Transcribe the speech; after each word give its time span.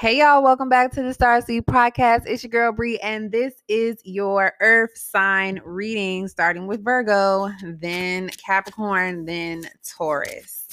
Hey 0.00 0.20
y'all, 0.20 0.42
welcome 0.42 0.70
back 0.70 0.92
to 0.92 1.02
the 1.02 1.14
Starseed 1.14 1.66
Podcast. 1.66 2.22
It's 2.24 2.42
your 2.42 2.48
girl 2.48 2.72
Bree, 2.72 2.98
and 3.00 3.30
this 3.30 3.52
is 3.68 4.00
your 4.02 4.54
Earth 4.62 4.96
sign 4.96 5.60
reading, 5.62 6.26
starting 6.26 6.66
with 6.66 6.82
Virgo, 6.82 7.50
then 7.62 8.30
Capricorn, 8.30 9.26
then 9.26 9.68
Taurus. 9.86 10.68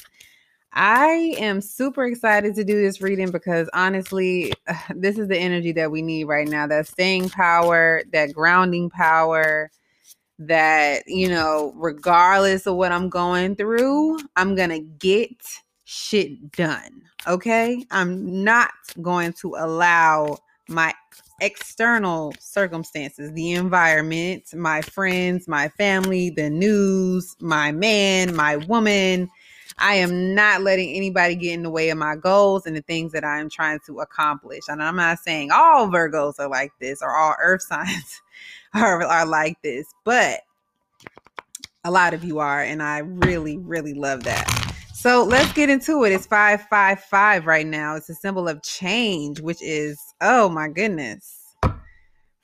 I 0.72 1.36
am 1.40 1.60
super 1.60 2.06
excited 2.06 2.56
to 2.56 2.64
do 2.64 2.82
this 2.82 3.02
reading 3.02 3.30
because 3.30 3.70
honestly, 3.74 4.54
this 4.96 5.18
is 5.18 5.28
the 5.28 5.38
energy 5.38 5.74
that 5.74 5.92
we 5.92 6.02
need 6.02 6.24
right 6.24 6.48
now. 6.48 6.66
That 6.66 6.88
staying 6.88 7.28
power, 7.28 8.04
that 8.14 8.32
grounding 8.32 8.90
power, 8.90 9.70
that, 10.40 11.04
you 11.06 11.28
know, 11.28 11.74
regardless 11.76 12.66
of 12.66 12.78
what 12.78 12.94
I'm 12.94 13.10
going 13.10 13.58
through, 13.58 14.20
I'm 14.38 14.56
going 14.56 14.70
to 14.70 14.80
get 14.80 15.36
shit 15.90 16.52
done. 16.52 17.02
Okay. 17.28 17.86
I'm 17.92 18.44
not 18.44 18.72
going 19.02 19.32
to 19.42 19.56
allow 19.58 20.38
my 20.68 20.94
external 21.40 22.34
circumstances, 22.40 23.32
the 23.32 23.54
environment, 23.54 24.54
my 24.54 24.82
friends, 24.82 25.48
my 25.48 25.70
family, 25.70 26.30
the 26.30 26.50
news, 26.50 27.38
my 27.40 27.72
man, 27.72 28.36
my 28.36 28.58
woman. 28.58 29.30
I 29.78 29.96
am 29.96 30.36
not 30.36 30.62
letting 30.62 30.94
anybody 30.94 31.36
get 31.36 31.54
in 31.54 31.64
the 31.64 31.70
way 31.70 31.90
of 31.90 31.98
my 31.98 32.18
goals 32.18 32.66
and 32.66 32.76
the 32.76 32.82
things 32.82 33.14
that 33.14 33.24
I 33.24 33.40
am 33.40 33.50
trying 33.50 33.80
to 33.86 34.02
accomplish. 34.02 34.64
And 34.68 34.84
I'm 34.84 34.98
not 34.98 35.20
saying 35.20 35.52
all 35.54 35.88
Virgos 35.88 36.38
are 36.40 36.50
like 36.50 36.74
this 36.82 37.02
or 37.02 37.16
all 37.16 37.36
earth 37.40 37.62
signs 37.70 38.22
are, 38.74 39.02
are 39.04 39.26
like 39.26 39.62
this, 39.62 39.88
but 40.04 40.42
a 41.86 41.92
lot 41.92 42.14
of 42.14 42.26
you 42.26 42.40
are. 42.40 42.62
And 42.62 42.84
I 42.84 42.98
really, 43.00 43.58
really 43.58 43.94
love 43.94 44.26
that. 44.26 44.67
So 45.00 45.24
let's 45.24 45.54
get 45.54 45.70
into 45.70 46.06
it. 46.06 46.12
It's 46.12 46.26
555 46.26 47.46
right 47.46 47.68
now. 47.68 47.96
It's 47.96 48.10
a 48.10 48.16
symbol 48.16 48.48
of 48.48 48.64
change, 48.64 49.40
which 49.40 49.62
is, 49.62 50.02
oh 50.22 50.50
my 50.50 50.70
goodness. 50.70 51.54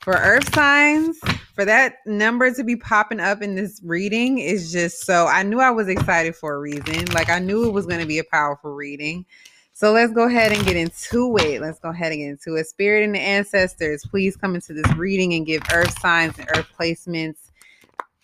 For 0.02 0.14
earth 0.14 0.54
signs, 0.54 1.18
for 1.56 1.66
that 1.66 1.96
number 2.06 2.54
to 2.54 2.64
be 2.64 2.76
popping 2.76 3.20
up 3.20 3.42
in 3.42 3.56
this 3.56 3.82
reading 3.84 4.38
is 4.38 4.72
just 4.72 5.04
so 5.04 5.26
I 5.26 5.42
knew 5.42 5.62
I 5.62 5.72
was 5.72 5.88
excited 5.88 6.36
for 6.36 6.54
a 6.54 6.60
reason. 6.60 7.06
Like 7.06 7.32
I 7.32 7.40
knew 7.40 7.68
it 7.68 7.74
was 7.74 7.88
going 7.88 8.02
to 8.02 8.06
be 8.06 8.20
a 8.20 8.24
powerful 8.24 8.76
reading. 8.76 9.26
So 9.74 9.92
let's 9.92 10.14
go 10.14 10.28
ahead 10.28 10.52
and 10.52 10.64
get 10.64 10.76
into 10.76 11.36
it. 11.38 11.60
Let's 11.60 11.80
go 11.80 11.90
ahead 11.90 12.12
and 12.12 12.22
get 12.22 12.28
into 12.28 12.56
it. 12.58 12.68
Spirit 12.68 13.04
and 13.04 13.16
the 13.16 13.20
ancestors, 13.20 14.06
please 14.06 14.38
come 14.38 14.54
into 14.54 14.74
this 14.74 14.94
reading 14.94 15.34
and 15.34 15.44
give 15.44 15.64
earth 15.74 16.00
signs 16.00 16.38
and 16.38 16.48
earth 16.56 16.68
placements 16.80 17.50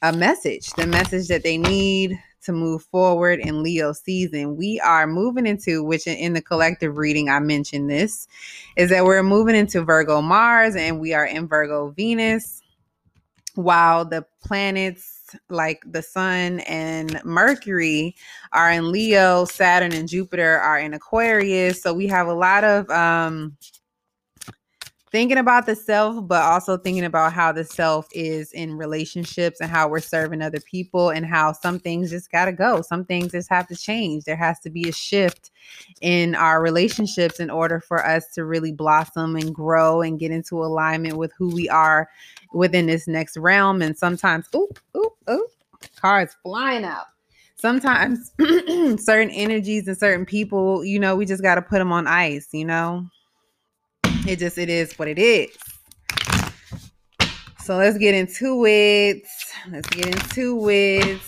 a 0.03 0.13
message, 0.13 0.69
the 0.73 0.85
message 0.85 1.27
that 1.29 1.41
they 1.41 1.57
need 1.57 2.15
to 2.43 2.51
move 2.51 2.83
forward 2.83 3.39
in 3.39 3.63
Leo 3.63 3.93
season. 3.93 4.55
We 4.55 4.79
are 4.79 5.07
moving 5.07 5.45
into, 5.45 5.83
which 5.83 6.07
in 6.07 6.33
the 6.33 6.41
collective 6.41 6.97
reading, 6.97 7.29
I 7.29 7.39
mentioned 7.39 7.89
this, 7.89 8.27
is 8.75 8.89
that 8.89 9.05
we're 9.05 9.23
moving 9.23 9.55
into 9.55 9.81
Virgo 9.81 10.21
Mars 10.21 10.75
and 10.75 10.99
we 10.99 11.13
are 11.13 11.25
in 11.25 11.47
Virgo 11.47 11.89
Venus, 11.89 12.61
while 13.55 14.05
the 14.05 14.25
planets 14.43 15.35
like 15.49 15.83
the 15.85 16.01
sun 16.01 16.61
and 16.61 17.21
Mercury 17.23 18.15
are 18.53 18.71
in 18.71 18.91
Leo, 18.91 19.45
Saturn 19.45 19.91
and 19.93 20.07
Jupiter 20.07 20.57
are 20.59 20.79
in 20.79 20.93
Aquarius. 20.93 21.81
So 21.81 21.93
we 21.93 22.07
have 22.07 22.27
a 22.27 22.33
lot 22.33 22.63
of 22.63 22.89
um 22.89 23.57
thinking 25.11 25.37
about 25.37 25.65
the 25.65 25.75
self, 25.75 26.27
but 26.27 26.41
also 26.43 26.77
thinking 26.77 27.05
about 27.05 27.33
how 27.33 27.51
the 27.51 27.63
self 27.63 28.07
is 28.11 28.51
in 28.51 28.77
relationships 28.77 29.59
and 29.59 29.69
how 29.69 29.87
we're 29.87 29.99
serving 29.99 30.41
other 30.41 30.59
people 30.59 31.09
and 31.09 31.25
how 31.25 31.51
some 31.51 31.79
things 31.79 32.09
just 32.09 32.31
got 32.31 32.45
to 32.45 32.51
go. 32.51 32.81
Some 32.81 33.05
things 33.05 33.31
just 33.31 33.49
have 33.49 33.67
to 33.67 33.75
change. 33.75 34.25
There 34.25 34.35
has 34.35 34.59
to 34.61 34.69
be 34.69 34.87
a 34.87 34.91
shift 34.91 35.51
in 36.01 36.35
our 36.35 36.61
relationships 36.61 37.39
in 37.39 37.49
order 37.49 37.79
for 37.79 38.05
us 38.05 38.27
to 38.35 38.45
really 38.45 38.71
blossom 38.71 39.35
and 39.35 39.53
grow 39.53 40.01
and 40.01 40.19
get 40.19 40.31
into 40.31 40.63
alignment 40.63 41.17
with 41.17 41.31
who 41.37 41.49
we 41.53 41.67
are 41.69 42.09
within 42.53 42.85
this 42.85 43.07
next 43.07 43.37
realm. 43.37 43.81
And 43.81 43.97
sometimes, 43.97 44.47
ooh, 44.55 44.69
ooh, 44.95 45.11
ooh, 45.29 45.47
cards 45.95 46.35
flying 46.43 46.83
out 46.83 47.05
sometimes 47.55 48.31
certain 49.03 49.29
energies 49.31 49.87
and 49.87 49.97
certain 49.97 50.25
people, 50.25 50.83
you 50.85 50.97
know, 50.97 51.15
we 51.15 51.25
just 51.25 51.43
got 51.43 51.55
to 51.55 51.61
put 51.61 51.79
them 51.79 51.91
on 51.91 52.07
ice, 52.07 52.47
you 52.53 52.63
know? 52.63 53.05
It 54.29 54.37
just 54.37 54.59
it 54.59 54.69
is 54.69 54.93
what 54.99 55.07
it 55.07 55.17
is. 55.17 55.49
So 57.61 57.77
let's 57.77 57.97
get 57.97 58.13
into 58.13 58.63
it. 58.67 59.23
Let's 59.71 59.89
get 59.89 60.05
into 60.05 60.69
it 60.69 61.19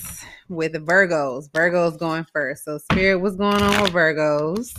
with 0.49 0.73
the 0.73 0.79
Virgos. 0.79 1.49
Virgos 1.49 1.97
going 1.97 2.27
first. 2.31 2.63
So 2.63 2.77
Spirit, 2.77 3.19
what's 3.19 3.37
going 3.37 3.59
on 3.59 3.81
with 3.81 3.91
Virgos? 3.91 4.71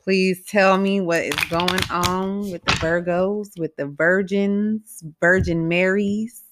Please 0.00 0.46
tell 0.46 0.78
me 0.78 1.00
what 1.00 1.24
is 1.24 1.34
going 1.50 1.82
on 1.90 2.52
with 2.52 2.64
the 2.64 2.74
Virgos, 2.74 3.58
with 3.58 3.74
the 3.74 3.86
virgins, 3.86 5.02
Virgin 5.20 5.68
Marys 5.68 6.44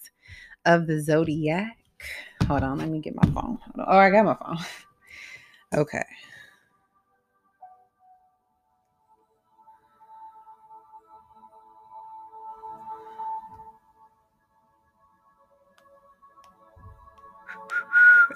of 0.64 0.88
the 0.88 1.00
Zodiac. 1.00 1.78
Hold 2.48 2.64
on, 2.64 2.78
let 2.78 2.88
me 2.88 2.98
get 2.98 3.14
my 3.14 3.30
phone. 3.30 3.60
Oh, 3.78 3.98
I 3.98 4.10
got 4.10 4.24
my 4.24 4.34
phone. 4.34 4.58
Okay. 5.76 6.04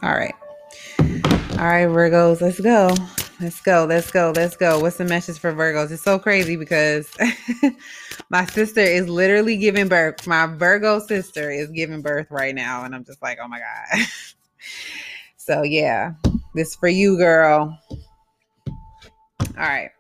All 0.03 0.11
right. 0.11 0.35
All 1.59 1.65
right, 1.65 1.89
Virgos, 1.89 2.41
let's 2.41 2.61
go. 2.61 2.95
Let's 3.41 3.61
go. 3.61 3.85
Let's 3.85 4.11
go. 4.11 4.33
Let's 4.35 4.57
go. 4.57 4.79
What's 4.79 4.97
the 4.97 5.05
message 5.05 5.39
for 5.39 5.53
Virgos? 5.53 5.91
It's 5.91 6.03
so 6.03 6.19
crazy 6.19 6.57
because 6.57 7.09
my 8.31 8.47
sister 8.47 8.81
is 8.81 9.09
literally 9.09 9.57
giving 9.57 9.89
birth. 9.89 10.27
My 10.27 10.47
Virgo 10.47 11.01
sister 11.01 11.51
is 11.51 11.69
giving 11.71 12.01
birth 12.01 12.29
right 12.31 12.55
now. 12.55 12.85
And 12.85 12.95
I'm 12.95 13.05
just 13.05 13.23
like, 13.23 13.39
oh 13.43 13.49
my 13.49 13.59
God. 13.59 14.07
so, 15.37 15.63
yeah, 15.63 16.13
this 16.55 16.77
for 16.77 16.89
you, 16.89 17.17
girl. 17.17 17.77
All 17.91 17.97
right. 19.57 19.91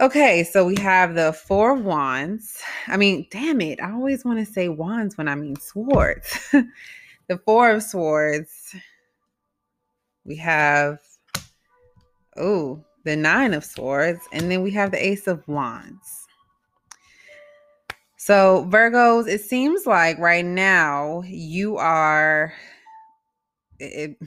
Okay, 0.00 0.44
so 0.44 0.64
we 0.64 0.76
have 0.80 1.16
the 1.16 1.32
four 1.32 1.74
wands. 1.74 2.62
I 2.86 2.96
mean, 2.96 3.26
damn 3.30 3.60
it. 3.60 3.80
I 3.80 3.92
always 3.92 4.24
want 4.24 4.38
to 4.38 4.46
say 4.46 4.68
wands 4.68 5.18
when 5.18 5.26
I 5.26 5.34
mean 5.34 5.56
swords. 5.56 6.54
the 7.28 7.38
Four 7.38 7.70
of 7.70 7.82
Swords, 7.82 8.74
we 10.24 10.36
have, 10.36 10.98
oh, 12.36 12.82
the 13.04 13.16
Nine 13.16 13.54
of 13.54 13.64
Swords, 13.64 14.20
and 14.32 14.50
then 14.50 14.62
we 14.62 14.70
have 14.72 14.90
the 14.90 15.06
Ace 15.06 15.26
of 15.26 15.46
Wands. 15.46 16.26
So, 18.16 18.66
Virgos, 18.70 19.28
it 19.28 19.42
seems 19.42 19.86
like 19.86 20.18
right 20.18 20.44
now 20.44 21.22
you 21.26 21.76
are, 21.76 22.52
it, 23.78 24.18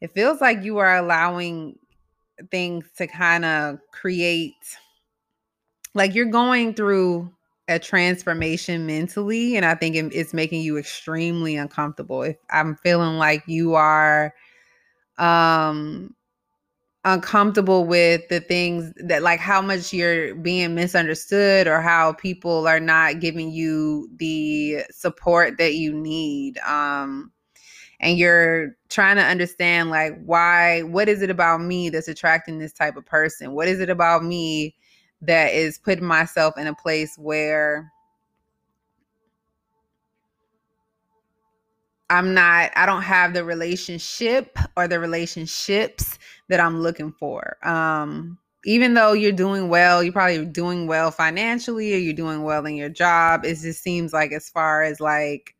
it 0.00 0.12
feels 0.12 0.40
like 0.40 0.64
you 0.64 0.78
are 0.78 0.96
allowing 0.96 1.78
things 2.50 2.86
to 2.96 3.06
kind 3.06 3.44
of 3.44 3.78
create, 3.92 4.76
like 5.94 6.14
you're 6.14 6.26
going 6.26 6.74
through 6.74 7.30
a 7.74 7.78
transformation 7.78 8.86
mentally 8.86 9.56
and 9.56 9.64
i 9.64 9.74
think 9.74 9.96
it's 9.96 10.34
making 10.34 10.62
you 10.62 10.76
extremely 10.78 11.56
uncomfortable. 11.56 12.22
If 12.22 12.36
i'm 12.50 12.76
feeling 12.76 13.18
like 13.18 13.42
you 13.46 13.74
are 13.74 14.34
um 15.18 16.14
uncomfortable 17.04 17.84
with 17.84 18.28
the 18.28 18.40
things 18.40 18.92
that 18.96 19.22
like 19.22 19.40
how 19.40 19.60
much 19.60 19.92
you're 19.92 20.36
being 20.36 20.74
misunderstood 20.74 21.66
or 21.66 21.80
how 21.80 22.12
people 22.12 22.68
are 22.68 22.78
not 22.78 23.18
giving 23.18 23.50
you 23.50 24.08
the 24.16 24.84
support 24.90 25.58
that 25.58 25.74
you 25.74 25.92
need 25.92 26.58
um 26.58 27.32
and 28.02 28.18
you're 28.18 28.76
trying 28.88 29.16
to 29.16 29.22
understand 29.22 29.88
like 29.88 30.20
why 30.24 30.82
what 30.82 31.08
is 31.08 31.22
it 31.22 31.30
about 31.30 31.60
me 31.60 31.88
that's 31.88 32.08
attracting 32.08 32.58
this 32.58 32.72
type 32.72 32.96
of 32.96 33.06
person? 33.06 33.52
What 33.52 33.68
is 33.68 33.80
it 33.80 33.88
about 33.88 34.24
me 34.24 34.74
that 35.22 35.54
is 35.54 35.78
putting 35.78 36.04
myself 36.04 36.58
in 36.58 36.66
a 36.66 36.74
place 36.74 37.16
where 37.16 37.90
I'm 42.10 42.34
not, 42.34 42.70
I 42.76 42.84
don't 42.84 43.02
have 43.02 43.32
the 43.32 43.44
relationship 43.44 44.58
or 44.76 44.86
the 44.86 45.00
relationships 45.00 46.18
that 46.50 46.60
I'm 46.60 46.80
looking 46.80 47.12
for. 47.12 47.56
Um, 47.66 48.38
even 48.64 48.94
though 48.94 49.12
you're 49.12 49.32
doing 49.32 49.68
well, 49.68 50.02
you're 50.02 50.12
probably 50.12 50.44
doing 50.44 50.86
well 50.86 51.10
financially 51.10 51.94
or 51.94 51.98
you're 51.98 52.12
doing 52.12 52.42
well 52.42 52.66
in 52.66 52.76
your 52.76 52.90
job. 52.90 53.44
It 53.44 53.56
just 53.60 53.82
seems 53.82 54.12
like, 54.12 54.32
as 54.32 54.50
far 54.50 54.82
as 54.82 55.00
like 55.00 55.54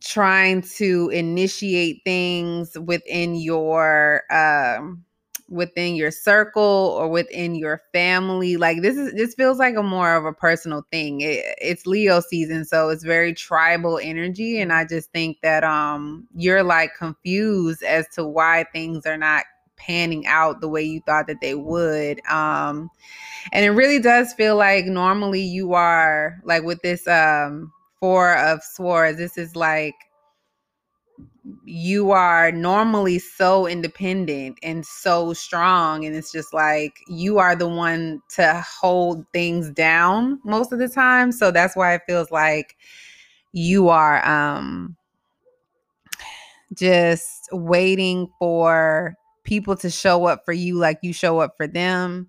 trying 0.00 0.62
to 0.62 1.08
initiate 1.10 2.02
things 2.04 2.78
within 2.78 3.34
your, 3.34 4.22
um, 4.30 5.04
within 5.48 5.94
your 5.94 6.10
circle 6.10 6.96
or 6.98 7.08
within 7.08 7.54
your 7.54 7.82
family 7.92 8.56
like 8.56 8.80
this 8.80 8.96
is 8.96 9.12
this 9.12 9.34
feels 9.34 9.58
like 9.58 9.76
a 9.76 9.82
more 9.82 10.14
of 10.14 10.24
a 10.24 10.32
personal 10.32 10.86
thing 10.90 11.20
it, 11.20 11.44
it's 11.60 11.86
leo 11.86 12.20
season 12.20 12.64
so 12.64 12.88
it's 12.88 13.04
very 13.04 13.34
tribal 13.34 13.98
energy 14.02 14.58
and 14.58 14.72
i 14.72 14.84
just 14.84 15.12
think 15.12 15.36
that 15.42 15.62
um 15.62 16.26
you're 16.34 16.62
like 16.62 16.94
confused 16.96 17.82
as 17.82 18.08
to 18.08 18.26
why 18.26 18.64
things 18.72 19.04
are 19.04 19.18
not 19.18 19.44
panning 19.76 20.26
out 20.26 20.60
the 20.60 20.68
way 20.68 20.82
you 20.82 21.00
thought 21.00 21.26
that 21.26 21.40
they 21.40 21.54
would. 21.54 22.24
Um, 22.26 22.90
and 23.52 23.64
it 23.64 23.70
really 23.70 23.98
does 23.98 24.32
feel 24.32 24.56
like 24.56 24.86
normally 24.86 25.42
you 25.42 25.74
are 25.74 26.40
like 26.44 26.62
with 26.62 26.80
this 26.82 27.06
um 27.06 27.72
four 28.00 28.36
of 28.36 28.62
swords, 28.62 29.18
this 29.18 29.38
is 29.38 29.56
like 29.56 29.94
you 31.64 32.10
are 32.10 32.50
normally 32.52 33.18
so 33.18 33.66
independent 33.66 34.58
and 34.62 34.84
so 34.84 35.32
strong 35.34 36.04
and 36.04 36.16
it's 36.16 36.32
just 36.32 36.54
like 36.54 36.96
you 37.06 37.38
are 37.38 37.54
the 37.54 37.68
one 37.68 38.20
to 38.30 38.64
hold 38.66 39.24
things 39.32 39.70
down 39.70 40.40
most 40.44 40.72
of 40.72 40.78
the 40.78 40.88
time. 40.88 41.32
So 41.32 41.50
that's 41.50 41.76
why 41.76 41.94
it 41.94 42.02
feels 42.06 42.30
like 42.30 42.76
you 43.52 43.88
are 43.88 44.26
um 44.26 44.96
just 46.74 47.48
waiting 47.52 48.28
for 48.38 49.14
people 49.44 49.76
to 49.76 49.90
show 49.90 50.24
up 50.24 50.44
for 50.44 50.52
you 50.52 50.76
like 50.78 50.98
you 51.02 51.12
show 51.12 51.38
up 51.38 51.54
for 51.56 51.66
them 51.66 52.26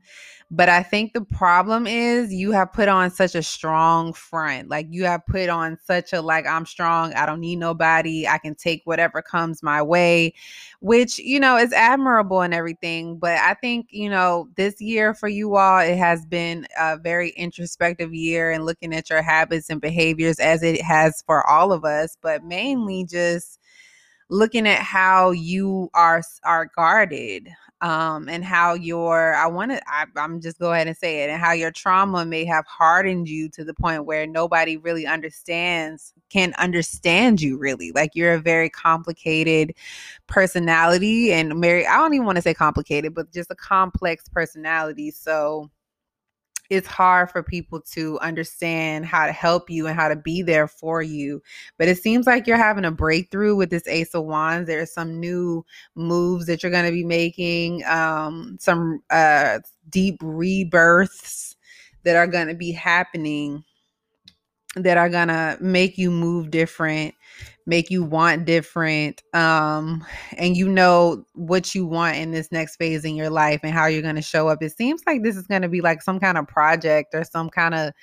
but 0.51 0.69
I 0.69 0.83
think 0.83 1.13
the 1.13 1.21
problem 1.21 1.87
is 1.87 2.31
you 2.31 2.51
have 2.51 2.71
put 2.71 2.87
on 2.87 3.09
such 3.09 3.33
a 3.33 3.41
strong 3.41 4.13
front. 4.13 4.69
Like 4.69 4.87
you 4.89 5.05
have 5.05 5.25
put 5.25 5.49
on 5.49 5.77
such 5.83 6.13
a 6.13 6.21
like 6.21 6.45
I'm 6.45 6.65
strong, 6.65 7.13
I 7.13 7.25
don't 7.25 7.39
need 7.39 7.57
nobody, 7.57 8.27
I 8.27 8.37
can 8.37 8.53
take 8.53 8.81
whatever 8.85 9.21
comes 9.21 9.63
my 9.63 9.81
way, 9.81 10.33
which, 10.81 11.17
you 11.17 11.39
know, 11.39 11.57
is 11.57 11.73
admirable 11.73 12.41
and 12.41 12.53
everything, 12.53 13.17
but 13.17 13.39
I 13.39 13.55
think, 13.55 13.87
you 13.89 14.09
know, 14.09 14.47
this 14.55 14.79
year 14.79 15.15
for 15.15 15.27
you 15.27 15.55
all 15.55 15.79
it 15.79 15.97
has 15.97 16.25
been 16.25 16.67
a 16.79 16.97
very 16.97 17.29
introspective 17.31 18.13
year 18.13 18.51
and 18.51 18.65
looking 18.65 18.93
at 18.93 19.09
your 19.09 19.23
habits 19.23 19.69
and 19.69 19.81
behaviors 19.81 20.39
as 20.39 20.61
it 20.61 20.81
has 20.81 21.23
for 21.25 21.47
all 21.49 21.73
of 21.73 21.83
us, 21.85 22.17
but 22.21 22.43
mainly 22.43 23.03
just 23.03 23.59
looking 24.29 24.67
at 24.67 24.81
how 24.81 25.31
you 25.31 25.89
are 25.93 26.21
are 26.43 26.69
guarded 26.75 27.49
um, 27.81 28.29
and 28.29 28.43
how 28.43 28.73
your 28.73 29.35
I 29.35 29.47
want 29.47 29.71
to 29.71 29.81
I'm 30.15 30.41
just 30.41 30.57
go 30.59 30.73
ahead 30.73 30.87
and 30.87 30.97
say 30.97 31.23
it 31.23 31.29
and 31.29 31.39
how 31.39 31.51
your 31.51 31.71
trauma 31.71 32.25
may 32.25 32.45
have 32.45 32.65
hardened 32.65 33.27
you 33.29 33.49
to 33.49 33.63
the 33.63 33.73
point 33.73 34.05
where 34.05 34.25
nobody 34.25 34.77
really 34.77 35.05
understands 35.05 36.13
can 36.29 36.53
understand 36.57 37.41
you 37.41 37.57
really 37.57 37.91
like 37.91 38.11
you're 38.15 38.33
a 38.33 38.39
very 38.39 38.69
complicated 38.69 39.73
personality 40.27 41.31
and 41.31 41.59
Mary 41.59 41.85
I 41.85 41.97
don't 41.97 42.13
even 42.13 42.25
want 42.25 42.37
to 42.37 42.41
say 42.41 42.53
complicated 42.53 43.13
but 43.13 43.31
just 43.31 43.51
a 43.51 43.55
complex 43.55 44.27
personality 44.29 45.11
so 45.11 45.69
it's 46.69 46.87
hard 46.87 47.29
for 47.31 47.43
people 47.43 47.81
to 47.93 48.19
understand 48.19 49.05
how 49.05 49.25
to 49.25 49.31
help 49.31 49.69
you 49.69 49.87
and 49.87 49.95
how 49.95 50.07
to 50.07 50.15
be 50.15 50.41
there 50.41 50.67
for 50.67 51.01
you. 51.01 51.41
But 51.77 51.87
it 51.87 51.97
seems 51.97 52.25
like 52.25 52.47
you're 52.47 52.57
having 52.57 52.85
a 52.85 52.91
breakthrough 52.91 53.55
with 53.55 53.69
this 53.69 53.87
Ace 53.87 54.13
of 54.15 54.25
Wands. 54.25 54.67
There's 54.67 54.91
some 54.91 55.19
new 55.19 55.65
moves 55.95 56.45
that 56.47 56.63
you're 56.63 56.71
going 56.71 56.85
to 56.85 56.91
be 56.91 57.05
making, 57.05 57.83
um, 57.85 58.57
some 58.59 59.01
uh, 59.09 59.59
deep 59.89 60.17
rebirths 60.21 61.55
that 62.03 62.15
are 62.15 62.27
going 62.27 62.47
to 62.47 62.55
be 62.55 62.71
happening 62.71 63.63
that 64.75 64.97
are 64.97 65.09
going 65.09 65.29
to 65.29 65.57
make 65.61 65.97
you 65.97 66.11
move 66.11 66.51
different 66.51 67.15
make 67.65 67.89
you 67.89 68.03
want 68.03 68.45
different 68.45 69.23
um 69.33 70.05
and 70.37 70.55
you 70.55 70.67
know 70.67 71.25
what 71.33 71.73
you 71.73 71.85
want 71.85 72.15
in 72.15 72.31
this 72.31 72.51
next 72.51 72.75
phase 72.75 73.03
in 73.03 73.15
your 73.15 73.29
life 73.29 73.61
and 73.63 73.73
how 73.73 73.85
you're 73.87 74.01
going 74.01 74.15
to 74.15 74.21
show 74.21 74.47
up. 74.47 74.61
It 74.61 74.75
seems 74.77 75.01
like 75.07 75.23
this 75.23 75.35
is 75.35 75.47
going 75.47 75.63
to 75.63 75.69
be 75.69 75.81
like 75.81 76.01
some 76.01 76.19
kind 76.19 76.37
of 76.37 76.47
project 76.47 77.15
or 77.15 77.23
some 77.23 77.49
kind 77.49 77.73
of 77.73 77.93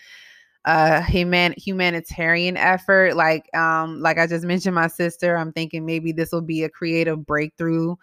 uh 0.64 1.02
human 1.02 1.52
humanitarian 1.56 2.56
effort 2.56 3.16
like 3.16 3.52
um 3.56 4.00
like 4.00 4.18
i 4.18 4.26
just 4.26 4.44
mentioned 4.44 4.74
my 4.74 4.86
sister 4.86 5.36
i'm 5.36 5.52
thinking 5.52 5.84
maybe 5.84 6.12
this 6.12 6.30
will 6.30 6.40
be 6.40 6.62
a 6.62 6.68
creative 6.68 7.26
breakthrough 7.26 7.96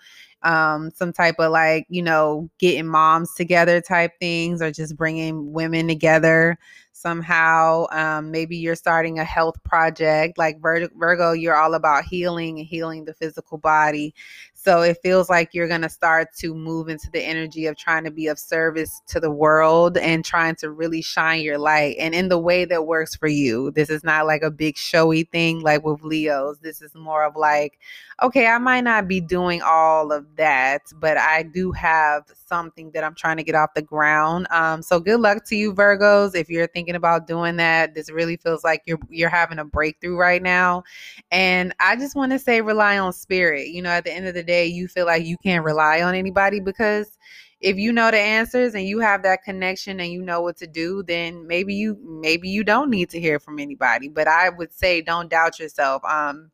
um 0.44 0.92
some 0.92 1.14
type 1.14 1.36
of 1.40 1.52
like 1.52 1.86
you 1.90 2.02
know 2.02 2.50
getting 2.60 2.86
moms 2.86 3.34
together 3.34 3.80
type 3.80 4.12
things 4.20 4.62
or 4.62 4.72
just 4.72 4.98
bringing 4.98 5.54
women 5.54 5.88
together 5.88 6.58
somehow. 7.00 7.86
Um, 7.92 8.32
maybe 8.32 8.58
you're 8.58 8.76
starting 8.76 9.20
a 9.20 9.24
health 9.24 9.62
project 9.64 10.38
like 10.38 10.60
Vir- 10.62 10.90
Virgo, 10.96 11.32
you're 11.32 11.56
all 11.56 11.74
about 11.74 12.04
healing 12.04 12.60
and 12.60 12.68
healing 12.68 13.06
the 13.06 13.14
physical 13.14 13.58
body. 13.58 14.14
So 14.62 14.82
it 14.82 14.98
feels 15.02 15.30
like 15.30 15.54
you're 15.54 15.70
going 15.70 15.84
to 15.84 15.90
start 15.90 16.36
to 16.40 16.54
move 16.54 16.90
into 16.90 17.10
the 17.12 17.22
energy 17.22 17.66
of 17.68 17.78
trying 17.78 18.04
to 18.04 18.12
be 18.12 18.28
of 18.28 18.38
service 18.38 19.02
to 19.08 19.22
the 19.22 19.32
world 19.32 19.96
and 19.96 20.26
trying 20.26 20.56
to 20.56 20.70
really 20.70 21.02
shine 21.02 21.44
your 21.44 21.58
light 21.58 21.96
and 21.98 22.14
in 22.14 22.28
the 22.28 22.38
way 22.38 22.66
that 22.66 22.86
works 22.86 23.16
for 23.16 23.30
you. 23.30 23.72
This 23.72 23.90
is 23.90 24.04
not 24.04 24.26
like 24.26 24.42
a 24.42 24.52
big 24.52 24.76
showy 24.76 25.24
thing 25.24 25.62
like 25.62 25.86
with 25.86 26.02
Leos. 26.02 26.60
This 26.60 26.82
is 26.82 26.94
more 26.94 27.24
of 27.24 27.38
like, 27.38 27.80
okay, 28.22 28.48
I 28.48 28.58
might 28.58 28.82
not 28.82 29.08
be 29.08 29.22
doing 29.22 29.62
all 29.62 30.12
of 30.12 30.26
that, 30.36 30.82
but 30.96 31.18
I 31.18 31.44
do 31.44 31.72
have 31.72 32.26
something 32.46 32.92
that 32.92 33.04
I'm 33.04 33.16
trying 33.16 33.38
to 33.38 33.44
get 33.44 33.56
off 33.56 33.74
the 33.76 33.82
ground. 33.82 34.48
Um, 34.52 34.82
so 34.82 35.00
good 35.00 35.22
luck 35.22 35.46
to 35.46 35.56
you, 35.56 35.74
Virgos. 35.74 36.36
If 36.36 36.50
you're 36.50 36.68
thinking 36.68 36.96
about 36.96 37.28
doing 37.28 37.56
that, 37.58 37.94
this 37.94 38.12
really 38.12 38.36
feels 38.36 38.64
like 38.64 38.82
you're 38.86 39.00
you're 39.10 39.30
having 39.30 39.60
a 39.60 39.66
breakthrough 39.66 40.18
right 40.18 40.42
now. 40.42 40.84
And 41.32 41.74
I 41.80 41.96
just 41.96 42.16
want 42.16 42.34
to 42.34 42.40
say 42.40 42.62
rely 42.62 42.98
on 42.98 43.14
spirit. 43.14 43.70
You 43.70 43.82
know, 43.82 43.92
at 43.92 44.04
the 44.04 44.14
end 44.14 44.28
of 44.28 44.34
the 44.34 44.44
day, 44.50 44.66
you 44.66 44.88
feel 44.88 45.06
like 45.06 45.26
you 45.26 45.38
can't 45.44 45.64
rely 45.64 46.02
on 46.02 46.16
anybody 46.16 46.60
because 46.60 47.18
if 47.62 47.78
you 47.78 47.92
know 47.92 48.10
the 48.10 48.18
answers 48.18 48.74
and 48.74 48.86
you 48.86 49.00
have 49.00 49.24
that 49.24 49.44
connection 49.44 50.00
and 50.00 50.12
you 50.12 50.22
know 50.22 50.42
what 50.42 50.56
to 50.56 50.66
do 50.66 51.04
then 51.04 51.46
maybe 51.46 51.74
you 51.74 51.98
maybe 52.22 52.48
you 52.48 52.64
don't 52.64 52.90
need 52.90 53.10
to 53.10 53.20
hear 53.20 53.38
from 53.38 53.60
anybody 53.60 54.08
but 54.08 54.30
i 54.30 54.48
would 54.48 54.72
say 54.72 55.02
don't 55.02 55.30
doubt 55.30 55.60
yourself 55.60 56.02
um 56.06 56.50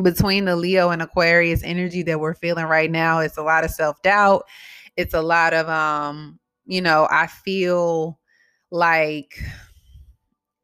between 0.00 0.44
the 0.46 0.56
Leo 0.56 0.90
and 0.90 1.02
Aquarius 1.02 1.62
energy 1.62 2.02
that 2.04 2.20
we're 2.20 2.34
feeling 2.34 2.64
right 2.64 2.90
now, 2.90 3.18
it's 3.18 3.36
a 3.36 3.42
lot 3.42 3.64
of 3.64 3.70
self-doubt. 3.70 4.44
It's 4.96 5.14
a 5.14 5.22
lot 5.22 5.52
of 5.52 5.68
um, 5.68 6.38
you 6.64 6.80
know, 6.80 7.08
I 7.10 7.26
feel 7.26 8.18
like 8.70 9.38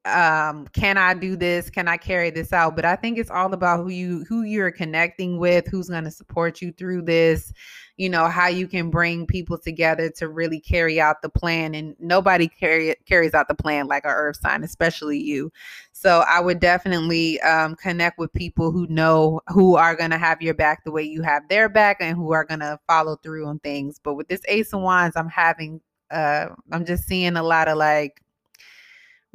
um 0.08 0.66
can 0.68 0.98
i 0.98 1.14
do 1.14 1.36
this? 1.36 1.70
Can 1.70 1.88
i 1.88 1.96
carry 1.96 2.30
this 2.30 2.52
out? 2.52 2.76
But 2.76 2.84
i 2.84 2.96
think 2.96 3.18
it's 3.18 3.30
all 3.30 3.52
about 3.52 3.82
who 3.82 3.90
you 3.90 4.24
who 4.24 4.42
you're 4.42 4.70
connecting 4.70 5.38
with 5.38 5.66
who's 5.68 5.88
going 5.88 6.04
to 6.04 6.10
support 6.10 6.60
you 6.60 6.72
through 6.72 7.02
this 7.02 7.52
you 7.98 8.08
know 8.08 8.28
how 8.28 8.46
you 8.46 8.66
can 8.68 8.90
bring 8.90 9.26
people 9.26 9.58
together 9.58 10.08
to 10.08 10.28
really 10.28 10.60
carry 10.60 11.00
out 11.00 11.20
the 11.20 11.28
plan. 11.28 11.74
And 11.74 11.96
nobody 11.98 12.46
carry, 12.48 12.94
carries 13.06 13.34
out 13.34 13.48
the 13.48 13.54
plan 13.54 13.88
like 13.88 14.04
a 14.04 14.08
earth 14.08 14.38
sign 14.40 14.64
especially 14.64 15.18
you. 15.18 15.52
So 15.92 16.24
i 16.28 16.40
would 16.40 16.60
definitely 16.60 17.40
um, 17.42 17.74
connect 17.74 18.18
with 18.18 18.32
people 18.32 18.70
who 18.70 18.86
know 18.86 19.40
who 19.48 19.74
are 19.76 19.96
going 19.96 20.10
to 20.10 20.18
have 20.18 20.40
your 20.40 20.54
back 20.54 20.84
the 20.84 20.92
way 20.92 21.02
you 21.02 21.22
have 21.22 21.48
their 21.48 21.68
back 21.68 21.98
and 22.00 22.16
who 22.16 22.32
are 22.32 22.44
going 22.44 22.60
to 22.60 22.78
follow 22.86 23.16
through 23.16 23.46
on 23.46 23.58
things. 23.58 23.98
But 24.02 24.14
with 24.14 24.28
this 24.28 24.42
ace 24.48 24.72
of 24.72 24.80
wands 24.80 25.16
i'm 25.16 25.28
having 25.28 25.80
uh 26.10 26.46
i'm 26.72 26.84
just 26.84 27.04
seeing 27.04 27.36
a 27.36 27.42
lot 27.42 27.68
of 27.68 27.76
like 27.76 28.22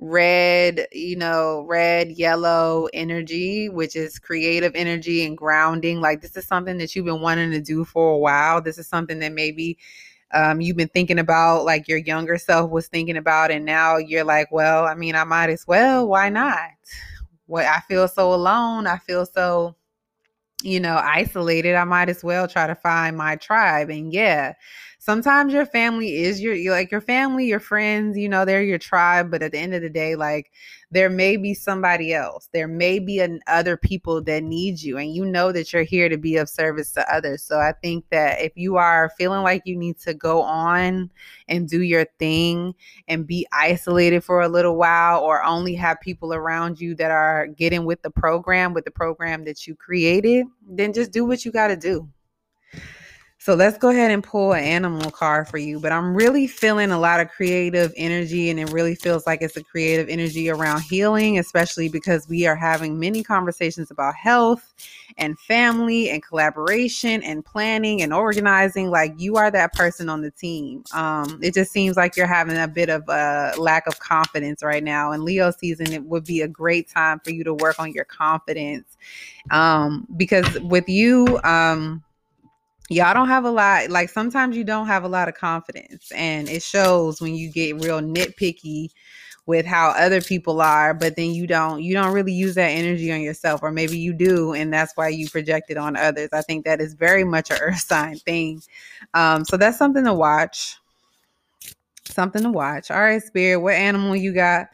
red, 0.04 0.86
you 0.92 1.16
know, 1.16 1.66
red, 1.66 2.12
yellow 2.12 2.90
energy, 2.94 3.70
which 3.70 3.96
is 3.96 4.20
creative 4.20 4.74
energy 4.76 5.26
and 5.26 5.38
grounding. 5.38 6.02
Like 6.02 6.22
this 6.22 6.36
is 6.36 6.46
something 6.46 6.78
that 6.80 6.94
you've 6.94 7.06
been 7.06 7.22
wanting 7.22 7.52
to 7.52 7.62
do 7.62 7.86
for 7.86 8.14
a 8.14 8.18
while. 8.18 8.62
This 8.62 8.78
is 8.78 8.86
something 8.86 9.20
that 9.20 9.32
maybe 9.32 9.78
um, 10.34 10.60
you've 10.60 10.76
been 10.76 10.90
thinking 10.90 11.20
about, 11.20 11.64
like 11.64 11.88
your 11.88 12.00
younger 12.00 12.38
self 12.38 12.70
was 12.70 12.88
thinking 12.88 13.16
about, 13.16 13.50
and 13.50 13.64
now 13.64 13.96
you're 13.96 14.26
like, 14.26 14.52
well, 14.52 14.86
I 14.86 14.94
mean, 14.94 15.16
I 15.16 15.24
might 15.24 15.50
as 15.50 15.66
well. 15.66 16.08
Why 16.08 16.28
not? 16.28 16.72
What 17.46 17.66
I 17.66 17.80
feel 17.88 18.08
so 18.10 18.34
alone. 18.34 18.88
I 18.88 18.98
feel 18.98 19.26
so 19.26 19.76
you 20.64 20.80
know, 20.80 20.96
isolated, 20.96 21.76
I 21.76 21.84
might 21.84 22.08
as 22.08 22.24
well 22.24 22.48
try 22.48 22.68
to 22.68 22.76
find 22.76 23.18
my 23.18 23.36
tribe. 23.36 23.90
And 23.90 24.14
yeah, 24.14 24.54
sometimes 25.04 25.52
your 25.52 25.66
family 25.66 26.16
is 26.24 26.40
your 26.40 26.56
like 26.72 26.90
your 26.90 27.02
family, 27.02 27.46
your 27.46 27.60
friends, 27.60 28.18
you 28.18 28.30
know, 28.30 28.46
they're 28.46 28.64
your 28.64 28.78
tribe, 28.78 29.30
but 29.30 29.44
at 29.44 29.52
the 29.52 29.58
end 29.58 29.74
of 29.74 29.82
the 29.82 29.90
day 29.90 30.16
like 30.16 30.50
there 30.92 31.10
may 31.10 31.36
be 31.36 31.54
somebody 31.54 32.14
else. 32.14 32.48
There 32.54 32.70
may 32.70 33.00
be 33.00 33.20
an, 33.20 33.42
other 33.48 33.76
people 33.76 34.22
that 34.24 34.44
need 34.44 34.82
you 34.82 34.98
and 34.98 35.14
you 35.14 35.26
know 35.26 35.52
that 35.52 35.74
you're 35.74 35.84
here 35.84 36.08
to 36.08 36.18
be 36.18 36.38
of 36.38 36.48
service 36.48 36.94
to 36.94 37.14
others. 37.14 37.44
So 37.44 37.60
I 37.60 37.74
think 37.74 38.06
that 38.12 38.40
if 38.42 38.54
you 38.56 38.78
are 38.78 39.12
feeling 39.18 39.44
like 39.44 39.64
you 39.66 39.76
need 39.76 40.00
to 40.00 40.14
go 40.14 40.42
on 40.42 41.12
and 41.50 41.68
do 41.68 41.82
your 41.82 42.06
thing 42.18 42.74
and 43.10 43.28
be 43.28 43.46
isolated 43.52 44.24
for 44.24 44.42
a 44.42 44.48
little 44.48 44.78
while 44.78 45.20
or 45.20 45.44
only 45.44 45.76
have 45.76 46.00
people 46.00 46.34
around 46.34 46.80
you 46.80 46.96
that 46.96 47.12
are 47.12 47.48
getting 47.48 47.84
with 47.84 48.02
the 48.04 48.10
program 48.10 48.74
with 48.74 48.86
the 48.86 48.92
program 48.92 49.44
that 49.44 49.68
you 49.68 49.76
created, 49.76 50.46
then 50.66 50.94
just 50.94 51.12
do 51.12 51.26
what 51.26 51.44
you 51.44 51.52
got 51.52 51.68
to 51.68 51.76
do. 51.76 52.08
So 53.44 53.56
let's 53.56 53.78
go 53.78 53.90
ahead 53.90 54.10
and 54.10 54.24
pull 54.24 54.54
an 54.54 54.64
animal 54.64 55.12
card 55.12 55.50
for 55.50 55.58
you. 55.58 55.78
But 55.78 55.92
I'm 55.92 56.16
really 56.16 56.48
feeling 56.48 56.92
a 56.92 56.98
lot 56.98 57.20
of 57.20 57.28
creative 57.28 57.92
energy, 57.98 58.50
and 58.50 58.58
it 58.58 58.72
really 58.72 58.96
feels 58.96 59.28
like 59.28 59.42
it's 59.42 59.58
a 59.58 59.64
creative 59.66 60.08
energy 60.08 60.50
around 60.50 60.80
healing, 60.84 61.38
especially 61.40 61.90
because 61.90 62.26
we 62.30 62.48
are 62.48 62.56
having 62.56 62.98
many 62.98 63.22
conversations 63.22 63.92
about 63.92 64.16
health 64.16 64.74
and 65.18 65.38
family 65.40 66.10
and 66.10 66.24
collaboration 66.24 67.22
and 67.22 67.44
planning 67.44 68.02
and 68.02 68.14
organizing. 68.14 68.90
Like 68.90 69.14
you 69.18 69.36
are 69.36 69.52
that 69.52 69.74
person 69.74 70.08
on 70.08 70.22
the 70.22 70.32
team. 70.32 70.86
Um, 70.94 71.42
it 71.44 71.54
just 71.54 71.74
seems 71.74 71.98
like 71.98 72.16
you're 72.16 72.26
having 72.26 72.58
a 72.58 72.68
bit 72.70 72.88
of 72.88 73.04
a 73.10 73.56
lack 73.58 73.88
of 73.88 74.00
confidence 74.00 74.64
right 74.64 74.86
now. 74.86 75.12
And 75.12 75.24
Leo 75.24 75.52
season, 75.52 75.92
it 75.92 76.06
would 76.06 76.24
be 76.24 76.44
a 76.44 76.48
great 76.48 76.90
time 76.90 77.20
for 77.20 77.32
you 77.32 77.44
to 77.44 77.54
work 77.56 77.78
on 77.78 77.92
your 77.92 78.06
confidence. 78.06 78.96
Um, 79.52 80.08
because 80.16 80.58
with 80.62 80.88
you, 80.88 81.42
um, 81.44 82.02
y'all 82.90 83.14
don't 83.14 83.30
have 83.30 83.46
a 83.46 83.52
lot 83.52 83.90
like 83.90 84.10
sometimes 84.10 84.58
you 84.58 84.64
don't 84.64 84.88
have 84.88 85.04
a 85.04 85.08
lot 85.08 85.28
of 85.28 85.36
confidence 85.36 86.12
and 86.12 86.50
it 86.50 86.62
shows 86.62 87.22
when 87.22 87.34
you 87.34 87.50
get 87.50 87.82
real 87.82 88.02
nitpicky 88.02 88.90
with 89.46 89.66
how 89.66 89.90
other 89.92 90.22
people 90.22 90.62
are 90.62 90.94
but 90.94 91.16
then 91.16 91.32
you 91.32 91.48
don't 91.48 91.82
you 91.82 91.94
don't 91.94 92.14
really 92.14 92.32
use 92.32 92.56
that 92.56 92.70
energy 92.70 93.12
on 93.12 93.22
yourself 93.22 93.62
or 93.64 93.72
maybe 93.72 93.98
you 93.98 94.14
do 94.14 94.54
and 94.54 94.74
that's 94.74 94.96
why 94.96 95.08
you 95.08 95.30
project 95.30 95.70
it 95.70 95.78
on 95.78 95.96
others. 95.98 96.30
I 96.32 96.42
think 96.42 96.66
that 96.66 96.80
is 96.80 96.94
very 96.94 97.24
much 97.24 97.52
a 97.52 97.60
earth 97.62 97.80
sign 97.80 98.18
thing. 98.20 98.62
Um 99.14 99.46
so 99.46 99.58
that's 99.58 99.78
something 99.78 100.06
to 100.06 100.14
watch. 100.14 100.78
Something 102.06 102.44
to 102.44 102.52
watch. 102.52 102.92
All 102.92 103.00
right 103.02 103.22
spirit 103.22 103.60
what 103.60 103.76
animal 103.76 104.16
you 104.16 104.34
got 104.34 104.68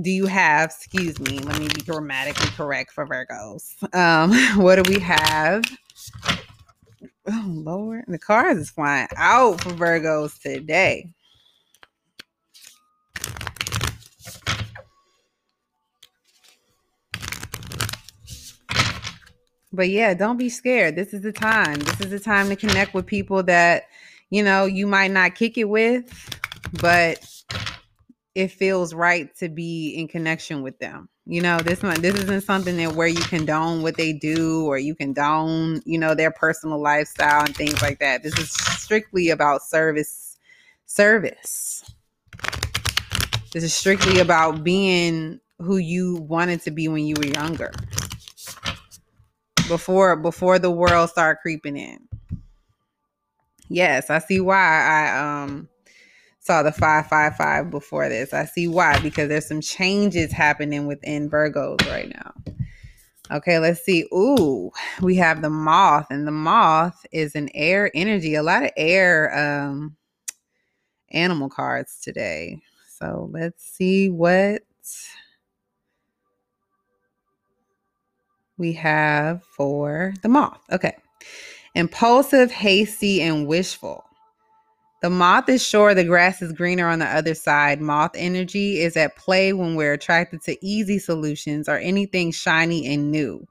do 0.00 0.10
you 0.10 0.26
have? 0.26 0.70
Excuse 0.70 1.18
me 1.20 1.38
let 1.40 1.58
me 1.58 1.68
be 1.68 1.82
grammatically 1.82 2.48
correct 2.50 2.92
for 2.92 3.06
virgos. 3.06 3.74
Um 3.94 4.32
what 4.62 4.82
do 4.82 4.90
we 4.90 4.98
have 5.00 5.62
oh 7.30 7.44
lord 7.46 8.04
the 8.08 8.18
cars 8.18 8.58
is 8.58 8.70
flying 8.70 9.08
out 9.16 9.60
for 9.60 9.70
virgos 9.70 10.40
today 10.40 11.12
but 19.72 19.88
yeah, 19.88 20.14
don't 20.14 20.36
be 20.36 20.48
scared. 20.48 20.96
This 20.96 21.14
is 21.14 21.22
the 21.22 21.32
time. 21.32 21.78
This 21.78 22.00
is 22.00 22.10
the 22.10 22.20
time 22.20 22.48
to 22.48 22.56
connect 22.56 22.94
with 22.94 23.06
people 23.06 23.42
that, 23.44 23.84
you 24.30 24.42
know, 24.42 24.64
you 24.64 24.86
might 24.86 25.10
not 25.10 25.34
kick 25.34 25.56
it 25.58 25.68
with, 25.68 26.28
but 26.80 27.24
it 28.34 28.48
feels 28.48 28.94
right 28.94 29.34
to 29.36 29.48
be 29.48 29.90
in 29.90 30.08
connection 30.08 30.62
with 30.62 30.78
them. 30.78 31.08
You 31.30 31.40
know, 31.40 31.58
this 31.58 31.80
one 31.80 32.00
this 32.02 32.16
isn't 32.16 32.40
something 32.40 32.76
that 32.78 32.96
where 32.96 33.06
you 33.06 33.20
condone 33.20 33.82
what 33.82 33.96
they 33.96 34.12
do 34.12 34.66
or 34.66 34.78
you 34.78 34.96
condone, 34.96 35.80
you 35.84 35.96
know, 35.96 36.12
their 36.12 36.32
personal 36.32 36.82
lifestyle 36.82 37.44
and 37.44 37.56
things 37.56 37.80
like 37.80 38.00
that. 38.00 38.24
This 38.24 38.36
is 38.36 38.50
strictly 38.50 39.30
about 39.30 39.62
service 39.62 40.36
service. 40.86 41.88
This 43.52 43.62
is 43.62 43.72
strictly 43.72 44.18
about 44.18 44.64
being 44.64 45.38
who 45.58 45.76
you 45.76 46.16
wanted 46.16 46.62
to 46.62 46.72
be 46.72 46.88
when 46.88 47.06
you 47.06 47.14
were 47.16 47.28
younger 47.28 47.70
before 49.68 50.16
before 50.16 50.58
the 50.58 50.72
world 50.72 51.10
start 51.10 51.42
creeping 51.42 51.76
in. 51.76 52.08
Yes, 53.68 54.10
I 54.10 54.18
see 54.18 54.40
why 54.40 54.56
I 54.56 55.44
um 55.44 55.68
saw 56.40 56.62
the 56.62 56.72
555 56.72 57.70
before 57.70 58.08
this. 58.08 58.32
I 58.32 58.46
see 58.46 58.66
why 58.66 58.98
because 59.00 59.28
there's 59.28 59.46
some 59.46 59.60
changes 59.60 60.32
happening 60.32 60.86
within 60.86 61.30
Virgos 61.30 61.88
right 61.88 62.08
now. 62.08 62.32
Okay, 63.30 63.60
let's 63.60 63.84
see. 63.84 64.06
Ooh, 64.12 64.72
we 65.00 65.14
have 65.16 65.40
the 65.40 65.50
moth, 65.50 66.08
and 66.10 66.26
the 66.26 66.32
moth 66.32 67.06
is 67.12 67.36
an 67.36 67.48
air 67.54 67.90
energy. 67.94 68.34
A 68.34 68.42
lot 68.42 68.64
of 68.64 68.70
air 68.76 69.32
um 69.38 69.96
animal 71.12 71.48
cards 71.48 72.00
today. 72.02 72.60
So 72.98 73.30
let's 73.32 73.64
see 73.64 74.10
what 74.10 74.62
we 78.56 78.72
have 78.74 79.42
for 79.44 80.12
the 80.22 80.28
moth. 80.28 80.60
Okay. 80.72 80.96
Impulsive, 81.74 82.50
hasty, 82.50 83.22
and 83.22 83.46
wishful. 83.46 84.04
The 85.00 85.10
moth 85.10 85.48
is 85.48 85.64
sure 85.64 85.94
the 85.94 86.04
grass 86.04 86.42
is 86.42 86.52
greener 86.52 86.86
on 86.86 86.98
the 86.98 87.06
other 87.06 87.34
side. 87.34 87.80
Moth 87.80 88.10
energy 88.14 88.80
is 88.80 88.96
at 88.98 89.16
play 89.16 89.54
when 89.54 89.74
we're 89.74 89.94
attracted 89.94 90.42
to 90.42 90.64
easy 90.64 90.98
solutions 90.98 91.68
or 91.70 91.78
anything 91.78 92.32
shiny 92.32 92.86
and 92.86 93.10
new. 93.10 93.46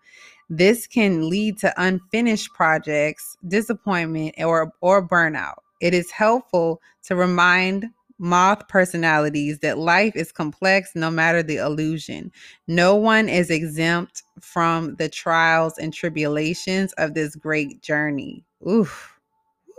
This 0.51 0.86
can 0.86 1.27
lead 1.27 1.58
to 1.60 1.74
unfinished 1.77 2.53
projects, 2.53 3.36
disappointment, 3.48 4.36
or, 4.38 4.72
or 4.82 5.08
burnout. 5.08 5.58
It 5.82 5.94
is 5.96 6.12
helpful 6.12 6.82
to 7.03 7.15
remind 7.15 7.86
moth 8.20 8.68
personalities 8.68 9.60
that 9.60 9.77
life 9.77 10.15
is 10.15 10.32
complex 10.32 10.91
no 10.94 11.10
matter 11.10 11.41
the 11.41 11.58
illusion. 11.58 12.32
No 12.68 12.96
one 12.96 13.29
is 13.29 13.50
exempt 13.50 14.24
from 14.41 14.96
the 14.96 15.10
trials 15.10 15.77
and 15.77 15.94
tribulations 15.94 16.94
of 16.94 17.13
this 17.13 17.36
great 17.36 17.82
journey. 17.82 18.44
Oof. 18.68 19.18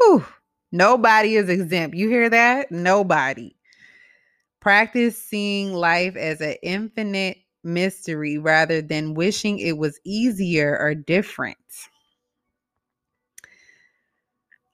Oof. 0.09 0.40
Nobody 0.73 1.37
is 1.37 1.49
exempt. 1.49 1.97
You 1.97 2.09
hear 2.09 2.29
that? 2.29 2.71
Nobody. 2.73 3.55
Practice 4.61 5.23
seeing 5.23 5.73
life 5.73 6.17
as 6.17 6.41
an 6.41 6.57
infinite 6.63 7.39
mystery 7.63 8.39
rather 8.39 8.81
than 8.81 9.15
wishing 9.15 9.59
it 9.59 9.77
was 9.77 10.01
easier 10.05 10.79
or 10.79 10.95
different. 10.95 11.59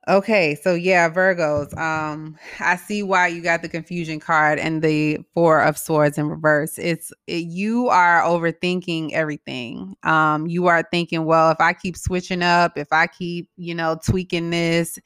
Okay, 0.09 0.55
so 0.55 0.73
yeah, 0.75 1.11
Virgos. 1.11 1.77
Um, 1.77 2.39
I 2.61 2.77
see 2.77 3.03
why 3.03 3.27
you 3.27 3.43
got 3.43 3.63
the 3.63 3.69
confusion 3.69 4.21
card 4.21 4.61
and 4.61 4.81
the 4.81 5.19
four 5.35 5.61
of 5.61 5.77
swords 5.77 6.17
in 6.17 6.29
reverse. 6.29 6.79
It's 6.79 7.13
it, 7.27 7.47
you 7.47 7.89
are 7.89 8.23
overthinking 8.23 9.11
everything. 9.15 9.97
Um, 10.05 10.47
you 10.47 10.69
are 10.69 10.85
thinking, 10.93 11.25
well, 11.25 11.51
if 11.51 11.61
I 11.61 11.73
keep 11.73 11.97
switching 11.97 12.41
up, 12.43 12.79
if 12.79 12.87
I 12.93 13.09
keep, 13.09 13.51
you 13.57 13.75
know, 13.75 13.99
tweaking 14.07 14.51
this, 14.51 14.97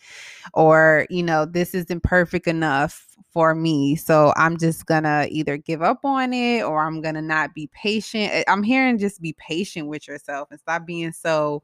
or 0.55 1.07
you 1.11 1.23
know, 1.23 1.47
this 1.47 1.75
isn't 1.75 2.03
perfect 2.03 2.47
enough 2.47 3.07
for 3.33 3.55
me, 3.55 3.97
so 3.97 4.33
I'm 4.37 4.59
just 4.59 4.87
gonna 4.87 5.27
either 5.31 5.57
give 5.57 5.83
up 5.83 6.01
on 6.05 6.33
it 6.33 6.63
or 6.63 6.85
I'm 6.87 7.01
gonna 7.01 7.23
not 7.23 7.55
be 7.55 7.69
patient. 7.73 8.45
I'm 8.49 8.63
hearing 8.63 8.99
just 8.99 9.21
be 9.21 9.35
patient 9.35 9.89
with 9.89 10.09
yourself 10.09 10.49
and 10.51 10.61
stop 10.61 10.87
being 10.87 11.13
so 11.13 11.63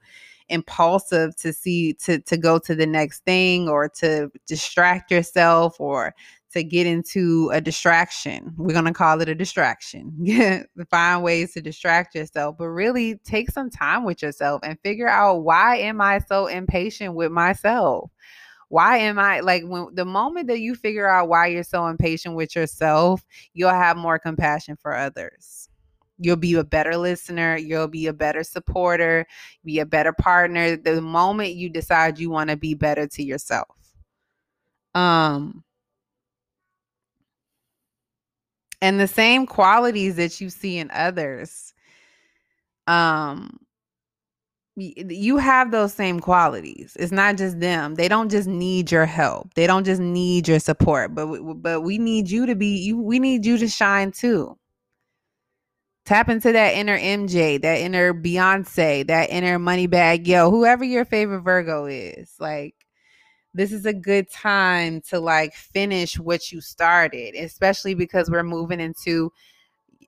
impulsive 0.48 1.34
to 1.36 1.52
see 1.52 1.92
to 1.94 2.20
to 2.20 2.36
go 2.36 2.58
to 2.60 2.74
the 2.74 2.86
next 2.86 3.24
thing 3.24 3.68
or 3.68 3.88
to 3.88 4.30
distract 4.46 5.10
yourself 5.10 5.80
or 5.80 6.14
to 6.56 6.64
get 6.64 6.86
into 6.86 7.50
a 7.52 7.60
distraction. 7.60 8.54
We're 8.56 8.72
going 8.72 8.86
to 8.86 8.92
call 8.92 9.20
it 9.20 9.28
a 9.28 9.34
distraction. 9.34 10.64
Find 10.90 11.22
ways 11.22 11.52
to 11.52 11.60
distract 11.60 12.14
yourself, 12.14 12.56
but 12.58 12.68
really 12.68 13.16
take 13.24 13.50
some 13.50 13.68
time 13.68 14.04
with 14.04 14.22
yourself 14.22 14.62
and 14.64 14.78
figure 14.80 15.08
out 15.08 15.42
why 15.42 15.76
am 15.76 16.00
I 16.00 16.20
so 16.20 16.46
impatient 16.46 17.14
with 17.14 17.30
myself? 17.30 18.10
Why 18.68 18.98
am 18.98 19.18
I 19.18 19.40
like 19.40 19.64
when 19.64 19.94
the 19.94 20.04
moment 20.04 20.48
that 20.48 20.60
you 20.60 20.74
figure 20.74 21.08
out 21.08 21.28
why 21.28 21.46
you're 21.46 21.62
so 21.62 21.86
impatient 21.86 22.34
with 22.34 22.56
yourself, 22.56 23.24
you'll 23.54 23.70
have 23.70 23.96
more 23.96 24.18
compassion 24.18 24.76
for 24.76 24.94
others. 24.94 25.68
You'll 26.18 26.36
be 26.36 26.54
a 26.54 26.64
better 26.64 26.96
listener. 26.96 27.56
You'll 27.56 27.88
be 27.88 28.06
a 28.06 28.12
better 28.12 28.42
supporter, 28.42 29.26
be 29.64 29.78
a 29.80 29.86
better 29.86 30.12
partner 30.12 30.76
the 30.76 31.00
moment 31.00 31.54
you 31.54 31.68
decide 31.68 32.18
you 32.18 32.30
want 32.30 32.50
to 32.50 32.56
be 32.56 32.74
better 32.74 33.06
to 33.06 33.22
yourself. 33.22 33.68
Um, 34.94 35.62
and 38.80 38.98
the 38.98 39.08
same 39.08 39.46
qualities 39.46 40.16
that 40.16 40.40
you 40.40 40.48
see 40.50 40.78
in 40.78 40.90
others, 40.90 41.74
um, 42.86 43.58
you 44.76 45.38
have 45.38 45.70
those 45.70 45.94
same 45.94 46.20
qualities. 46.20 46.96
It's 47.00 47.12
not 47.12 47.38
just 47.38 47.60
them. 47.60 47.94
They 47.94 48.08
don't 48.08 48.30
just 48.30 48.46
need 48.46 48.90
your 48.90 49.06
help. 49.06 49.54
They 49.54 49.66
don't 49.66 49.84
just 49.84 50.00
need 50.00 50.46
your 50.48 50.58
support, 50.60 51.14
but 51.14 51.26
but 51.62 51.80
we 51.80 51.98
need 51.98 52.30
you 52.30 52.44
to 52.46 52.54
be 52.54 52.76
you 52.78 53.00
we 53.00 53.18
need 53.18 53.46
you 53.46 53.56
to 53.58 53.68
shine 53.68 54.12
too. 54.12 54.58
Tap 56.04 56.28
into 56.28 56.52
that 56.52 56.74
inner 56.74 56.98
MJ, 56.98 57.60
that 57.62 57.80
inner 57.80 58.14
Beyonce, 58.14 59.06
that 59.08 59.30
inner 59.30 59.58
Moneybagg 59.58 60.26
Yo, 60.26 60.50
whoever 60.50 60.84
your 60.84 61.04
favorite 61.04 61.40
Virgo 61.40 61.86
is. 61.86 62.32
Like, 62.38 62.76
this 63.54 63.72
is 63.72 63.86
a 63.86 63.94
good 63.94 64.30
time 64.30 65.00
to 65.08 65.18
like 65.18 65.54
finish 65.54 66.18
what 66.18 66.52
you 66.52 66.60
started, 66.60 67.34
especially 67.34 67.94
because 67.94 68.30
we're 68.30 68.42
moving 68.42 68.78
into 68.78 69.32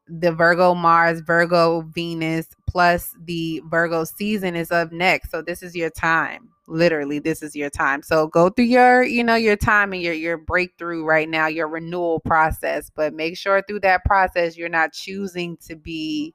the 0.08 0.32
Virgo 0.32 0.74
Mars, 0.74 1.20
Virgo 1.20 1.82
Venus, 1.82 2.48
plus 2.66 3.14
the 3.24 3.62
Virgo 3.66 4.04
season 4.04 4.56
is 4.56 4.70
up 4.70 4.92
next. 4.92 5.30
So, 5.30 5.42
this 5.42 5.62
is 5.62 5.74
your 5.74 5.90
time. 5.90 6.48
Literally 6.68 7.18
this 7.18 7.42
is 7.42 7.56
your 7.56 7.70
time. 7.70 8.02
So 8.02 8.26
go 8.26 8.50
through 8.50 8.66
your 8.66 9.02
you 9.02 9.24
know 9.24 9.36
your 9.36 9.56
time 9.56 9.94
and 9.94 10.02
your 10.02 10.12
your 10.12 10.36
breakthrough 10.36 11.02
right 11.02 11.28
now 11.28 11.46
your 11.46 11.66
renewal 11.66 12.20
process. 12.20 12.90
But 12.94 13.14
make 13.14 13.38
sure 13.38 13.62
through 13.66 13.80
that 13.80 14.04
process 14.04 14.56
you're 14.56 14.68
not 14.68 14.92
choosing 14.92 15.56
to 15.66 15.76
be 15.76 16.34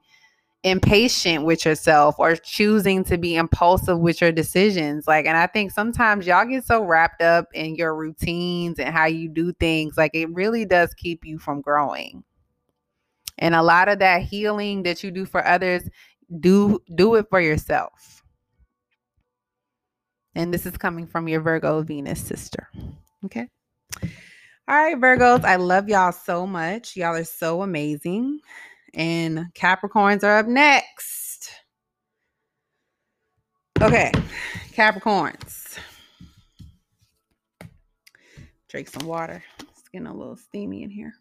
impatient 0.64 1.44
with 1.44 1.64
yourself 1.64 2.16
or 2.18 2.34
choosing 2.34 3.04
to 3.04 3.16
be 3.16 3.36
impulsive 3.36 4.00
with 4.00 4.20
your 4.20 4.32
decisions. 4.32 5.06
Like 5.06 5.26
and 5.26 5.36
i 5.36 5.46
think 5.46 5.70
sometimes 5.70 6.26
y'all 6.26 6.44
get 6.44 6.64
so 6.64 6.82
wrapped 6.82 7.22
up 7.22 7.46
in 7.54 7.76
your 7.76 7.94
routines 7.94 8.80
and 8.80 8.92
how 8.92 9.06
you 9.06 9.28
do 9.28 9.52
things 9.52 9.96
like 9.96 10.14
it 10.14 10.26
really 10.34 10.64
does 10.64 10.92
keep 10.94 11.24
you 11.24 11.38
from 11.38 11.60
growing 11.60 12.24
and 13.38 13.54
a 13.54 13.62
lot 13.62 13.88
of 13.88 13.98
that 13.98 14.22
healing 14.22 14.82
that 14.82 15.02
you 15.02 15.10
do 15.10 15.24
for 15.24 15.46
others 15.46 15.82
do 16.40 16.80
do 16.94 17.14
it 17.16 17.26
for 17.28 17.40
yourself 17.40 18.14
and 20.34 20.52
this 20.52 20.66
is 20.66 20.76
coming 20.76 21.06
from 21.06 21.28
your 21.28 21.40
Virgo 21.40 21.82
Venus 21.82 22.20
sister. 22.20 22.68
Okay. 23.24 23.48
All 24.66 24.76
right, 24.76 24.96
Virgos, 24.96 25.44
I 25.44 25.56
love 25.56 25.88
y'all 25.88 26.12
so 26.12 26.46
much. 26.46 26.96
Y'all 26.96 27.14
are 27.14 27.24
so 27.24 27.62
amazing. 27.62 28.40
And 28.94 29.46
Capricorns 29.54 30.24
are 30.24 30.38
up 30.38 30.46
next. 30.46 31.50
Okay, 33.80 34.12
Capricorns. 34.72 35.78
Drink 38.68 38.88
some 38.88 39.06
water. 39.06 39.42
It's 39.60 39.88
getting 39.92 40.06
a 40.06 40.14
little 40.14 40.36
steamy 40.36 40.82
in 40.82 40.90
here. 40.90 41.14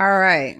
All 0.00 0.18
right. 0.18 0.56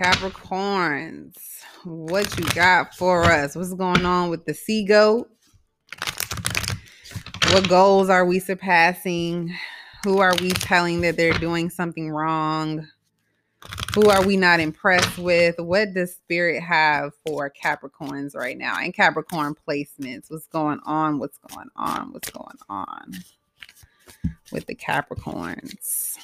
Capricorns, 0.00 1.34
what 1.84 2.38
you 2.38 2.46
got 2.54 2.94
for 2.94 3.24
us? 3.24 3.54
What's 3.54 3.74
going 3.74 4.06
on 4.06 4.30
with 4.30 4.46
the 4.46 4.54
sea 4.54 4.86
goat? 4.86 5.28
What 7.50 7.68
goals 7.68 8.08
are 8.08 8.24
we 8.24 8.38
surpassing? 8.38 9.54
Who 10.04 10.20
are 10.20 10.34
we 10.40 10.48
telling 10.52 11.02
that 11.02 11.18
they're 11.18 11.34
doing 11.34 11.68
something 11.68 12.10
wrong? 12.10 12.88
Who 13.94 14.08
are 14.08 14.24
we 14.24 14.38
not 14.38 14.60
impressed 14.60 15.18
with? 15.18 15.56
What 15.58 15.92
does 15.92 16.14
spirit 16.14 16.62
have 16.62 17.12
for 17.26 17.52
Capricorns 17.62 18.34
right 18.34 18.56
now? 18.56 18.78
And 18.78 18.94
Capricorn 18.94 19.54
placements. 19.68 20.30
What's 20.30 20.46
going 20.46 20.80
on? 20.86 21.18
What's 21.18 21.36
going 21.36 21.68
on? 21.76 22.14
What's 22.14 22.30
going 22.30 22.56
on 22.70 23.12
with 24.52 24.66
the 24.66 24.74
Capricorns? 24.74 26.16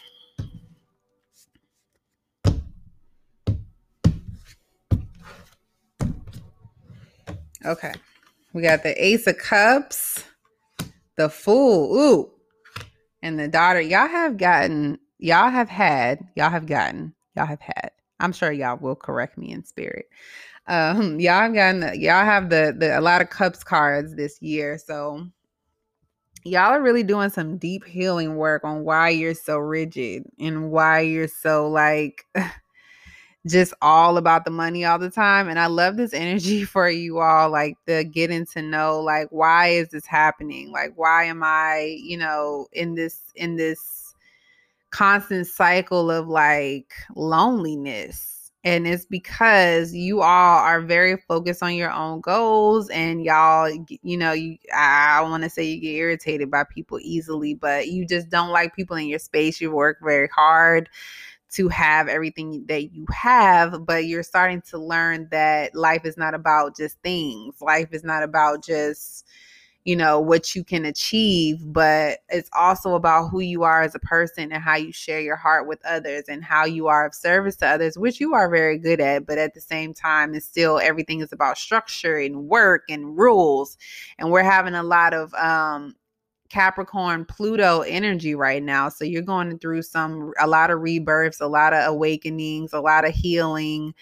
Okay. 7.64 7.92
We 8.52 8.62
got 8.62 8.82
the 8.82 9.04
Ace 9.04 9.26
of 9.26 9.38
Cups, 9.38 10.24
the 11.16 11.28
Fool, 11.28 11.96
ooh, 11.96 12.30
and 13.22 13.38
the 13.38 13.48
daughter. 13.48 13.80
Y'all 13.80 14.08
have 14.08 14.36
gotten, 14.36 14.98
y'all 15.18 15.48
have 15.48 15.68
had, 15.68 16.28
y'all 16.36 16.50
have 16.50 16.66
gotten, 16.66 17.14
y'all 17.36 17.46
have 17.46 17.60
had. 17.60 17.92
I'm 18.20 18.32
sure 18.32 18.52
y'all 18.52 18.76
will 18.76 18.94
correct 18.94 19.38
me 19.38 19.52
in 19.52 19.64
spirit. 19.64 20.06
Um, 20.66 21.18
y'all 21.18 21.42
have 21.42 21.54
gotten, 21.54 22.00
y'all 22.00 22.24
have 22.24 22.50
the 22.50 22.74
the 22.76 22.98
a 22.98 23.00
lot 23.00 23.22
of 23.22 23.30
Cups 23.30 23.64
cards 23.64 24.14
this 24.14 24.40
year, 24.42 24.76
so 24.78 25.26
y'all 26.44 26.72
are 26.72 26.82
really 26.82 27.02
doing 27.02 27.30
some 27.30 27.56
deep 27.56 27.84
healing 27.84 28.37
work 28.37 28.64
on 28.64 28.84
why 28.84 29.08
you're 29.08 29.34
so 29.34 29.58
rigid 29.58 30.25
and 30.38 30.70
why 30.70 31.00
you're 31.00 31.28
so 31.28 31.68
like 31.68 32.26
just 33.46 33.75
all 33.82 34.16
about 34.16 34.44
the 34.44 34.50
money 34.50 34.84
all 34.84 34.99
the 34.99 35.11
time. 35.11 35.49
And 35.49 35.58
I 35.58 35.66
love 35.66 35.96
this 35.96 36.14
energy 36.14 36.64
for 36.64 36.88
you 36.88 37.18
all, 37.18 37.50
like 37.50 37.76
the 37.87 38.04
getting 38.04 38.46
to 38.46 38.62
know, 38.62 39.00
like, 39.00 39.28
why 39.30 39.68
is 39.68 39.88
this 39.88 40.06
happening? 40.06 40.70
Like, 40.70 40.92
why 40.96 41.25
am 41.25 41.42
I, 41.42 41.96
you 42.00 42.16
know, 42.16 42.66
in 42.72 42.94
this, 42.94 43.20
in 43.34 43.56
this 43.56 44.14
constant 44.90 45.46
cycle 45.46 46.11
of 46.11 46.28
like 46.28 46.92
loneliness? 47.14 48.41
And 48.64 48.87
it's 48.87 49.07
because 49.07 49.92
you 49.92 50.23
all 50.23 50.59
are 50.59 50.81
very 50.81 51.16
focused 51.16 51.64
on 51.64 51.75
your 51.75 51.90
own 51.90 52.21
goals 52.21 52.88
and 52.90 53.25
y'all, 53.25 53.69
you 54.02 54.16
know, 54.16 54.33
you 54.33 54.57
I 54.73 55.21
want 55.23 55.42
to 55.42 55.50
say 55.50 55.64
you 55.64 55.81
get 55.81 55.97
irritated 55.97 56.49
by 56.49 56.64
people 56.64 57.00
easily, 57.02 57.54
but 57.54 57.88
you 57.88 58.07
just 58.07 58.28
don't 58.28 58.50
like 58.50 58.76
people 58.76 58.97
in 58.97 59.09
your 59.09 59.19
space. 59.19 59.61
You 59.61 59.73
work 59.73 59.99
very 60.00 60.28
hard 60.28 60.88
to 61.52 61.69
have 61.69 62.09
everything 62.09 62.64
that 62.69 62.92
you 62.95 63.04
have, 63.12 63.85
but 63.85 64.07
you're 64.07 64.23
starting 64.23 64.62
to 64.71 64.78
learn 64.78 65.28
that 65.33 65.75
life 65.75 66.04
is 66.04 66.16
not 66.16 66.33
about 66.35 66.76
just 66.76 66.99
things. 67.02 67.61
Life 67.61 67.88
is 67.92 68.04
not 68.04 68.23
about 68.23 68.64
just, 68.64 69.26
you 69.84 69.96
know, 69.96 70.20
what 70.20 70.54
you 70.54 70.62
can 70.62 70.84
achieve, 70.84 71.60
but 71.72 72.20
it's 72.28 72.50
also 72.56 72.94
about 72.94 73.28
who 73.28 73.40
you 73.40 73.64
are 73.64 73.82
as 73.82 73.96
a 73.96 74.00
person 74.00 74.52
and 74.52 74.62
how 74.62 74.76
you 74.76 74.92
share 74.92 75.20
your 75.20 75.34
heart 75.34 75.66
with 75.66 75.84
others 75.84 76.24
and 76.28 76.44
how 76.44 76.64
you 76.64 76.86
are 76.86 77.04
of 77.04 77.14
service 77.14 77.56
to 77.56 77.66
others, 77.66 77.98
which 77.98 78.20
you 78.20 78.32
are 78.32 78.48
very 78.48 78.78
good 78.78 79.00
at. 79.00 79.26
But 79.26 79.38
at 79.38 79.54
the 79.54 79.60
same 79.60 79.92
time, 79.92 80.34
it's 80.34 80.46
still 80.46 80.78
everything 80.78 81.20
is 81.20 81.32
about 81.32 81.59
structure 81.59 82.18
and 82.18 82.48
work 82.48 82.85
and 82.88 83.18
rules. 83.18 83.76
And 84.18 84.30
we're 84.30 84.44
having 84.44 84.74
a 84.74 84.85
lot 84.85 85.14
of 85.14 85.35
um, 85.35 85.96
Capricorn 86.52 87.24
Pluto 87.24 87.80
energy 87.80 88.34
right 88.34 88.62
now. 88.62 88.90
So 88.90 89.06
you're 89.06 89.22
going 89.22 89.58
through 89.58 89.80
some 89.80 90.34
a 90.38 90.46
lot 90.46 90.70
of 90.70 90.82
rebirths, 90.82 91.40
a 91.40 91.46
lot 91.46 91.72
of 91.72 91.88
awakenings, 91.88 92.74
a 92.74 92.80
lot 92.80 93.06
of 93.06 93.14
healing. 93.14 93.94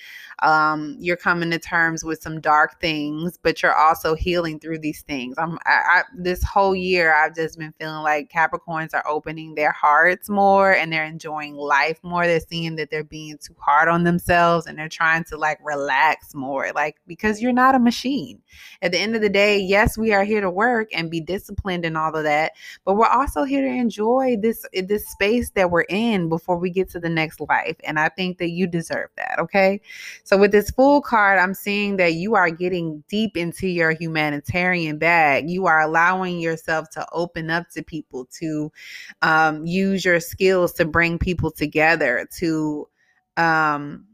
Um, 0.42 0.96
you're 0.98 1.16
coming 1.16 1.52
to 1.52 1.60
terms 1.60 2.02
with 2.02 2.20
some 2.20 2.40
dark 2.40 2.80
things, 2.80 3.38
but 3.40 3.62
you're 3.62 3.76
also 3.76 4.16
healing 4.16 4.58
through 4.58 4.80
these 4.80 5.02
things. 5.02 5.36
I'm 5.38 5.58
I, 5.64 5.70
I, 5.70 6.02
this 6.16 6.42
whole 6.42 6.74
year 6.74 7.14
I've 7.14 7.36
just 7.36 7.56
been 7.56 7.72
feeling 7.78 8.02
like 8.02 8.32
Capricorns 8.32 8.94
are 8.94 9.06
opening 9.06 9.54
their 9.54 9.72
hearts 9.72 10.28
more 10.28 10.72
and 10.72 10.92
they're 10.92 11.04
enjoying 11.04 11.54
life 11.54 12.00
more. 12.02 12.26
They're 12.26 12.40
seeing 12.40 12.74
that 12.76 12.90
they're 12.90 13.04
being 13.04 13.38
too 13.38 13.54
hard 13.60 13.88
on 13.88 14.02
themselves 14.02 14.66
and 14.66 14.76
they're 14.76 14.88
trying 14.88 15.22
to 15.24 15.36
like 15.36 15.60
relax 15.62 16.34
more. 16.34 16.72
Like 16.74 16.96
because 17.06 17.40
you're 17.40 17.52
not 17.52 17.76
a 17.76 17.78
machine. 17.78 18.42
At 18.82 18.90
the 18.90 18.98
end 18.98 19.14
of 19.14 19.22
the 19.22 19.28
day, 19.28 19.60
yes, 19.60 19.96
we 19.96 20.12
are 20.12 20.24
here 20.24 20.40
to 20.40 20.50
work 20.50 20.88
and 20.92 21.12
be 21.12 21.20
disciplined 21.20 21.84
and 21.84 21.96
all 21.96 22.16
of 22.16 22.24
that 22.24 22.39
that 22.40 22.52
but 22.84 22.94
we're 22.94 23.06
also 23.06 23.44
here 23.44 23.62
to 23.62 23.68
enjoy 23.68 24.36
this 24.40 24.64
this 24.84 25.08
space 25.08 25.50
that 25.50 25.70
we're 25.70 25.86
in 25.88 26.28
before 26.28 26.56
we 26.56 26.70
get 26.70 26.88
to 26.88 27.00
the 27.00 27.08
next 27.08 27.40
life 27.40 27.76
and 27.84 27.98
i 27.98 28.08
think 28.08 28.38
that 28.38 28.50
you 28.50 28.66
deserve 28.66 29.08
that 29.16 29.38
okay? 29.38 29.80
So 30.24 30.36
with 30.36 30.52
this 30.52 30.70
Fool 30.70 31.00
card 31.00 31.38
i'm 31.38 31.54
seeing 31.54 31.96
that 31.96 32.14
you 32.14 32.34
are 32.34 32.50
getting 32.50 33.02
deep 33.08 33.36
into 33.36 33.68
your 33.68 33.92
humanitarian 33.92 34.98
bag. 34.98 35.50
You 35.50 35.66
are 35.66 35.80
allowing 35.80 36.40
yourself 36.40 36.88
to 36.90 37.06
open 37.12 37.50
up 37.50 37.68
to 37.70 37.82
people 37.82 38.26
to 38.38 38.72
um, 39.22 39.66
use 39.66 40.04
your 40.04 40.20
skills 40.20 40.72
to 40.74 40.84
bring 40.84 41.18
people 41.18 41.50
together 41.50 42.28
to 42.38 42.88
um, 43.36 44.06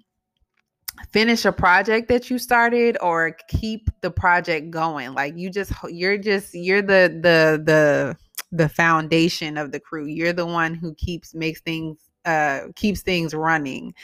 finish 1.12 1.44
a 1.44 1.52
project 1.52 2.08
that 2.08 2.30
you 2.30 2.38
started 2.38 2.96
or 3.00 3.36
keep 3.48 3.88
the 4.00 4.10
project 4.10 4.70
going? 4.70 5.14
Like 5.14 5.36
you 5.36 5.50
just 5.50 5.72
you're 5.88 6.18
just 6.18 6.54
you're 6.54 6.82
the 6.82 7.18
the 7.22 7.62
the 7.64 8.16
the 8.52 8.68
foundation 8.68 9.56
of 9.56 9.72
the 9.72 9.80
crew. 9.80 10.06
You're 10.06 10.32
the 10.32 10.46
one 10.46 10.74
who 10.74 10.94
keeps 10.94 11.34
makes 11.34 11.60
things 11.60 11.98
uh 12.24 12.68
keeps 12.74 13.02
things 13.02 13.34
running. 13.34 13.94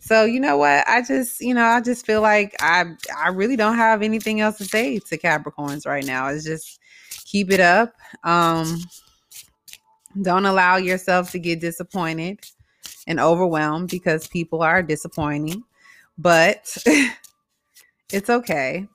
So 0.00 0.24
you 0.24 0.40
know 0.40 0.56
what? 0.56 0.86
I 0.88 1.02
just 1.02 1.40
you 1.40 1.54
know 1.54 1.64
i 1.64 1.80
just 1.80 2.06
feel 2.06 2.20
like 2.20 2.54
i 2.60 2.84
i 3.18 3.28
really 3.28 3.56
don't 3.56 3.76
have 3.76 4.02
anything 4.02 4.40
else 4.40 4.58
to 4.58 4.64
say 4.64 4.98
to 4.98 5.18
capricorns 5.18 5.86
right 5.86 6.04
now. 6.04 6.28
It's 6.28 6.44
just 6.44 6.78
keep 7.24 7.50
it 7.50 7.60
up. 7.60 7.92
Um 8.24 8.78
don't 10.20 10.44
allow 10.46 10.76
yourself 10.76 11.30
to 11.32 11.38
get 11.38 11.60
disappointed 11.60 12.38
and 13.06 13.18
overwhelmed 13.18 13.88
because 13.88 14.28
people 14.28 14.62
are 14.62 14.82
disappointing 14.82 15.64
but 16.18 16.76
it's 18.12 18.30
okay. 18.30 18.86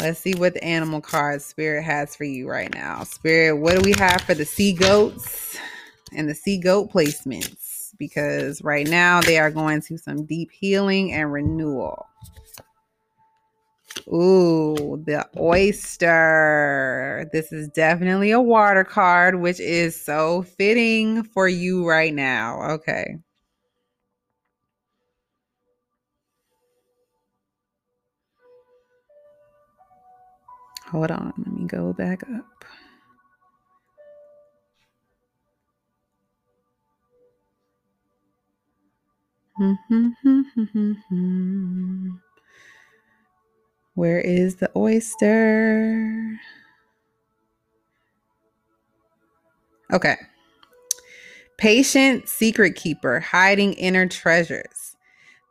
Let's 0.00 0.18
see 0.18 0.34
what 0.34 0.54
the 0.54 0.64
animal 0.64 1.00
card 1.00 1.42
spirit 1.42 1.84
has 1.84 2.16
for 2.16 2.24
you 2.24 2.48
right 2.48 2.74
now. 2.74 3.04
Spirit, 3.04 3.56
what 3.56 3.78
do 3.78 3.84
we 3.84 3.92
have 3.98 4.20
for 4.22 4.34
the 4.34 4.44
sea 4.44 4.72
goats 4.72 5.56
and 6.12 6.28
the 6.28 6.34
sea 6.34 6.58
goat 6.58 6.90
placements? 6.90 7.90
Because 7.98 8.60
right 8.62 8.88
now 8.88 9.20
they 9.20 9.38
are 9.38 9.50
going 9.50 9.80
to 9.82 9.96
some 9.96 10.24
deep 10.26 10.50
healing 10.50 11.12
and 11.12 11.32
renewal. 11.32 12.06
Ooh, 14.08 15.00
the 15.06 15.24
oyster. 15.38 17.28
This 17.32 17.52
is 17.52 17.68
definitely 17.68 18.32
a 18.32 18.40
water 18.40 18.82
card, 18.82 19.40
which 19.40 19.60
is 19.60 20.00
so 20.00 20.42
fitting 20.42 21.22
for 21.22 21.46
you 21.46 21.88
right 21.88 22.12
now. 22.12 22.60
Okay. 22.72 23.18
Hold 30.92 31.10
on, 31.10 31.32
let 31.38 31.48
me 31.48 31.66
go 31.66 31.94
back 31.94 32.22
up. 32.36 32.64
Where 43.94 44.20
is 44.20 44.56
the 44.56 44.70
oyster? 44.76 46.38
Okay. 49.92 50.16
Patient 51.58 52.28
secret 52.28 52.74
keeper, 52.74 53.20
hiding 53.20 53.74
inner 53.74 54.06
treasures. 54.06 54.81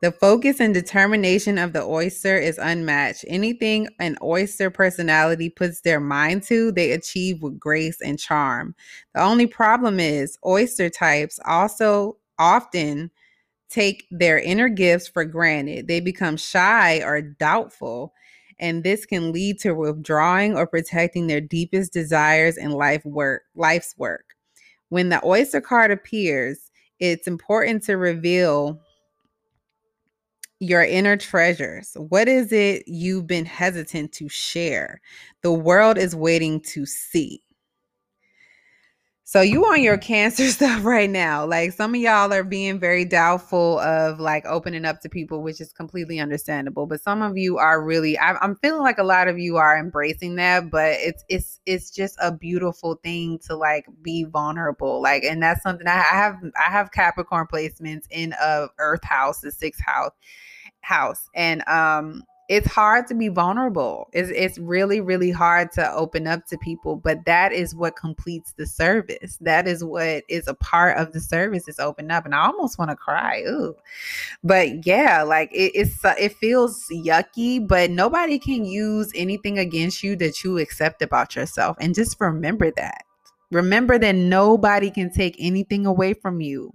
The 0.01 0.11
focus 0.11 0.59
and 0.59 0.73
determination 0.73 1.59
of 1.59 1.73
the 1.73 1.83
oyster 1.83 2.35
is 2.35 2.57
unmatched. 2.57 3.23
Anything 3.27 3.87
an 3.99 4.17
oyster 4.23 4.71
personality 4.71 5.47
puts 5.47 5.81
their 5.81 5.99
mind 5.99 6.41
to, 6.43 6.71
they 6.71 6.91
achieve 6.91 7.43
with 7.43 7.59
grace 7.59 8.01
and 8.01 8.17
charm. 8.17 8.73
The 9.13 9.21
only 9.21 9.45
problem 9.45 9.99
is, 9.99 10.39
oyster 10.43 10.89
types 10.89 11.39
also 11.45 12.17
often 12.39 13.11
take 13.69 14.07
their 14.09 14.39
inner 14.39 14.69
gifts 14.69 15.07
for 15.07 15.23
granted. 15.23 15.87
They 15.87 15.99
become 15.99 16.35
shy 16.35 17.03
or 17.03 17.21
doubtful, 17.21 18.11
and 18.57 18.83
this 18.83 19.05
can 19.05 19.31
lead 19.31 19.59
to 19.59 19.73
withdrawing 19.73 20.57
or 20.57 20.65
protecting 20.65 21.27
their 21.27 21.41
deepest 21.41 21.93
desires 21.93 22.57
and 22.57 22.73
life 22.73 23.05
work, 23.05 23.43
life's 23.53 23.93
work. 23.99 24.33
When 24.89 25.09
the 25.09 25.23
oyster 25.23 25.61
card 25.61 25.91
appears, 25.91 26.71
it's 26.99 27.27
important 27.27 27.83
to 27.83 27.97
reveal 27.97 28.81
your 30.61 30.83
inner 30.83 31.17
treasures. 31.17 31.97
What 31.97 32.27
is 32.27 32.51
it 32.51 32.83
you've 32.87 33.25
been 33.25 33.45
hesitant 33.45 34.11
to 34.13 34.29
share? 34.29 35.01
The 35.41 35.51
world 35.51 35.97
is 35.97 36.15
waiting 36.15 36.61
to 36.61 36.85
see. 36.85 37.41
So 39.31 39.39
you 39.39 39.63
on 39.63 39.81
your 39.81 39.97
cancer 39.97 40.45
stuff 40.49 40.83
right 40.83 41.09
now. 41.09 41.45
Like 41.45 41.71
some 41.71 41.95
of 41.95 42.01
y'all 42.01 42.33
are 42.33 42.43
being 42.43 42.77
very 42.81 43.05
doubtful 43.05 43.79
of 43.79 44.19
like 44.19 44.45
opening 44.45 44.83
up 44.83 44.99
to 45.03 45.09
people, 45.09 45.41
which 45.41 45.61
is 45.61 45.71
completely 45.71 46.19
understandable. 46.19 46.85
But 46.85 47.01
some 47.01 47.21
of 47.21 47.37
you 47.37 47.57
are 47.57 47.81
really 47.81 48.19
I, 48.19 48.33
I'm 48.41 48.57
feeling 48.57 48.81
like 48.81 48.97
a 48.97 49.05
lot 49.05 49.29
of 49.29 49.39
you 49.39 49.55
are 49.55 49.79
embracing 49.79 50.35
that, 50.35 50.69
but 50.69 50.97
it's 50.99 51.23
it's 51.29 51.61
it's 51.65 51.91
just 51.91 52.17
a 52.21 52.33
beautiful 52.33 52.95
thing 53.05 53.39
to 53.47 53.55
like 53.55 53.85
be 54.01 54.25
vulnerable. 54.25 55.01
Like, 55.01 55.23
and 55.23 55.41
that's 55.41 55.63
something 55.63 55.87
I 55.87 56.01
have 56.01 56.35
I 56.59 56.69
have 56.69 56.91
Capricorn 56.91 57.47
placements 57.47 58.07
in 58.09 58.33
a 58.33 58.67
Earth 58.79 59.05
house, 59.05 59.39
the 59.39 59.51
sixth 59.53 59.81
house 59.85 60.11
house. 60.81 61.29
And 61.33 61.65
um 61.69 62.23
it's 62.51 62.67
hard 62.67 63.07
to 63.07 63.15
be 63.15 63.29
vulnerable. 63.29 64.09
It's, 64.11 64.29
it's 64.35 64.57
really, 64.57 64.99
really 64.99 65.31
hard 65.31 65.71
to 65.71 65.89
open 65.93 66.27
up 66.27 66.45
to 66.47 66.57
people, 66.57 66.97
but 66.97 67.23
that 67.23 67.53
is 67.53 67.73
what 67.73 67.95
completes 67.95 68.51
the 68.57 68.65
service. 68.65 69.37
That 69.39 69.69
is 69.69 69.85
what 69.85 70.25
is 70.27 70.49
a 70.49 70.53
part 70.53 70.97
of 70.97 71.13
the 71.13 71.21
service 71.21 71.69
is 71.69 71.79
open 71.79 72.11
up. 72.11 72.25
And 72.25 72.35
I 72.35 72.45
almost 72.45 72.77
want 72.77 72.91
to 72.91 72.97
cry. 72.97 73.41
Ooh. 73.47 73.73
But 74.43 74.85
yeah, 74.85 75.23
like 75.23 75.49
it, 75.53 75.71
it's 75.75 76.03
uh, 76.03 76.13
it 76.19 76.35
feels 76.35 76.85
yucky, 76.91 77.65
but 77.65 77.89
nobody 77.89 78.37
can 78.37 78.65
use 78.65 79.13
anything 79.15 79.57
against 79.57 80.03
you 80.03 80.17
that 80.17 80.43
you 80.43 80.57
accept 80.57 81.01
about 81.01 81.37
yourself. 81.37 81.77
And 81.79 81.95
just 81.95 82.17
remember 82.19 82.69
that. 82.71 83.05
Remember 83.49 83.97
that 83.97 84.15
nobody 84.15 84.91
can 84.91 85.09
take 85.09 85.37
anything 85.39 85.85
away 85.85 86.13
from 86.15 86.41
you. 86.41 86.73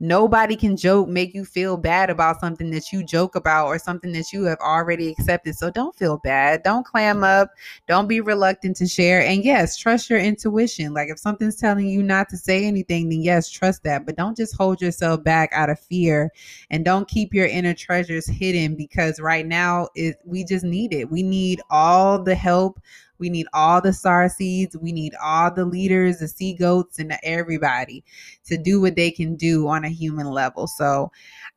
Nobody 0.00 0.54
can 0.54 0.76
joke, 0.76 1.08
make 1.08 1.34
you 1.34 1.44
feel 1.44 1.76
bad 1.76 2.08
about 2.08 2.38
something 2.38 2.70
that 2.70 2.92
you 2.92 3.02
joke 3.04 3.34
about 3.34 3.66
or 3.66 3.80
something 3.80 4.12
that 4.12 4.32
you 4.32 4.44
have 4.44 4.58
already 4.60 5.08
accepted. 5.08 5.56
So 5.56 5.70
don't 5.70 5.94
feel 5.96 6.18
bad. 6.18 6.62
Don't 6.62 6.86
clam 6.86 7.24
up. 7.24 7.50
Don't 7.88 8.06
be 8.06 8.20
reluctant 8.20 8.76
to 8.76 8.86
share. 8.86 9.20
And 9.20 9.44
yes, 9.44 9.76
trust 9.76 10.08
your 10.08 10.20
intuition. 10.20 10.94
Like 10.94 11.08
if 11.08 11.18
something's 11.18 11.56
telling 11.56 11.88
you 11.88 12.02
not 12.02 12.28
to 12.28 12.36
say 12.36 12.64
anything, 12.64 13.08
then 13.08 13.22
yes, 13.22 13.50
trust 13.50 13.82
that. 13.82 14.06
But 14.06 14.16
don't 14.16 14.36
just 14.36 14.56
hold 14.56 14.80
yourself 14.80 15.24
back 15.24 15.50
out 15.52 15.68
of 15.68 15.80
fear 15.80 16.30
and 16.70 16.84
don't 16.84 17.08
keep 17.08 17.34
your 17.34 17.46
inner 17.46 17.74
treasures 17.74 18.26
hidden 18.26 18.76
because 18.76 19.18
right 19.18 19.46
now 19.46 19.88
it, 19.96 20.20
we 20.24 20.44
just 20.44 20.64
need 20.64 20.92
it. 20.92 21.10
We 21.10 21.24
need 21.24 21.60
all 21.70 22.22
the 22.22 22.36
help 22.36 22.80
we 23.18 23.28
need 23.28 23.46
all 23.52 23.80
the 23.80 23.92
star 23.92 24.28
seeds. 24.28 24.76
We 24.76 24.92
need 24.92 25.14
all 25.22 25.52
the 25.52 25.64
leaders, 25.64 26.18
the 26.18 26.28
sea 26.28 26.54
goats, 26.54 26.98
and 26.98 27.16
everybody 27.22 28.04
to 28.46 28.56
do 28.56 28.80
what 28.80 28.96
they 28.96 29.10
can 29.10 29.36
do 29.36 29.68
on 29.68 29.84
a 29.84 29.88
human 29.88 30.26
level. 30.26 30.66
So 30.66 31.10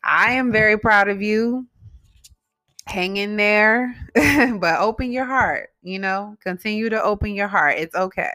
I 0.03 0.33
am 0.33 0.51
very 0.51 0.77
proud 0.77 1.09
of 1.09 1.21
you. 1.21 1.67
Hang 2.87 3.17
in 3.17 3.37
there, 3.37 3.95
but 4.59 4.79
open 4.79 5.11
your 5.11 5.25
heart. 5.25 5.69
You 5.83 5.99
know, 5.99 6.35
continue 6.41 6.89
to 6.89 7.01
open 7.01 7.35
your 7.35 7.47
heart. 7.47 7.75
It's 7.77 7.95
okay. 7.95 8.31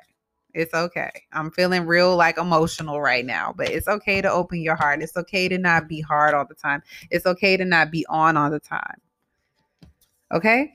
It's 0.54 0.72
okay. 0.72 1.10
I'm 1.32 1.50
feeling 1.50 1.84
real 1.84 2.16
like 2.16 2.38
emotional 2.38 3.00
right 3.00 3.26
now, 3.26 3.52
but 3.54 3.68
it's 3.68 3.88
okay 3.88 4.22
to 4.22 4.30
open 4.30 4.62
your 4.62 4.74
heart. 4.74 5.02
It's 5.02 5.16
okay 5.16 5.48
to 5.48 5.58
not 5.58 5.86
be 5.86 6.00
hard 6.00 6.32
all 6.32 6.46
the 6.46 6.54
time. 6.54 6.82
It's 7.10 7.26
okay 7.26 7.58
to 7.58 7.64
not 7.64 7.90
be 7.90 8.06
on 8.08 8.38
all 8.38 8.50
the 8.50 8.58
time. 8.58 8.96
Okay? 10.32 10.72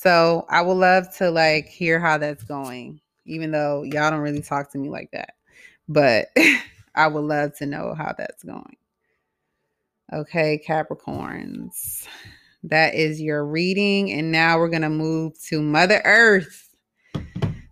So 0.00 0.46
I 0.48 0.62
would 0.62 0.74
love 0.74 1.12
to 1.16 1.28
like 1.28 1.66
hear 1.66 1.98
how 1.98 2.18
that's 2.18 2.44
going, 2.44 3.00
even 3.26 3.50
though 3.50 3.82
y'all 3.82 4.12
don't 4.12 4.20
really 4.20 4.42
talk 4.42 4.70
to 4.70 4.78
me 4.78 4.88
like 4.88 5.10
that. 5.10 5.30
But 5.88 6.28
I 6.94 7.08
would 7.08 7.24
love 7.24 7.56
to 7.56 7.66
know 7.66 7.94
how 7.98 8.14
that's 8.16 8.44
going. 8.44 8.76
Okay, 10.12 10.62
Capricorns. 10.64 12.06
That 12.62 12.94
is 12.94 13.20
your 13.20 13.44
reading. 13.44 14.12
And 14.12 14.30
now 14.30 14.58
we're 14.58 14.68
going 14.68 14.82
to 14.82 14.88
move 14.88 15.32
to 15.48 15.60
Mother 15.60 16.00
Earth, 16.04 16.68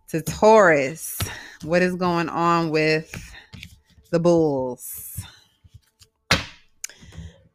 to 0.08 0.20
Taurus. 0.20 1.20
What 1.62 1.80
is 1.80 1.94
going 1.94 2.28
on 2.28 2.70
with 2.70 3.22
the 4.10 4.18
Bulls? 4.18 5.20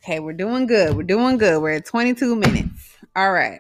Okay, 0.02 0.22
we're 0.22 0.32
doing 0.32 0.66
good. 0.66 0.96
We're 0.96 1.04
doing 1.04 1.38
good. 1.38 1.62
We're 1.62 1.72
at 1.72 1.86
22 1.86 2.38
minutes. 2.38 2.96
All 3.18 3.34
right. 3.34 3.60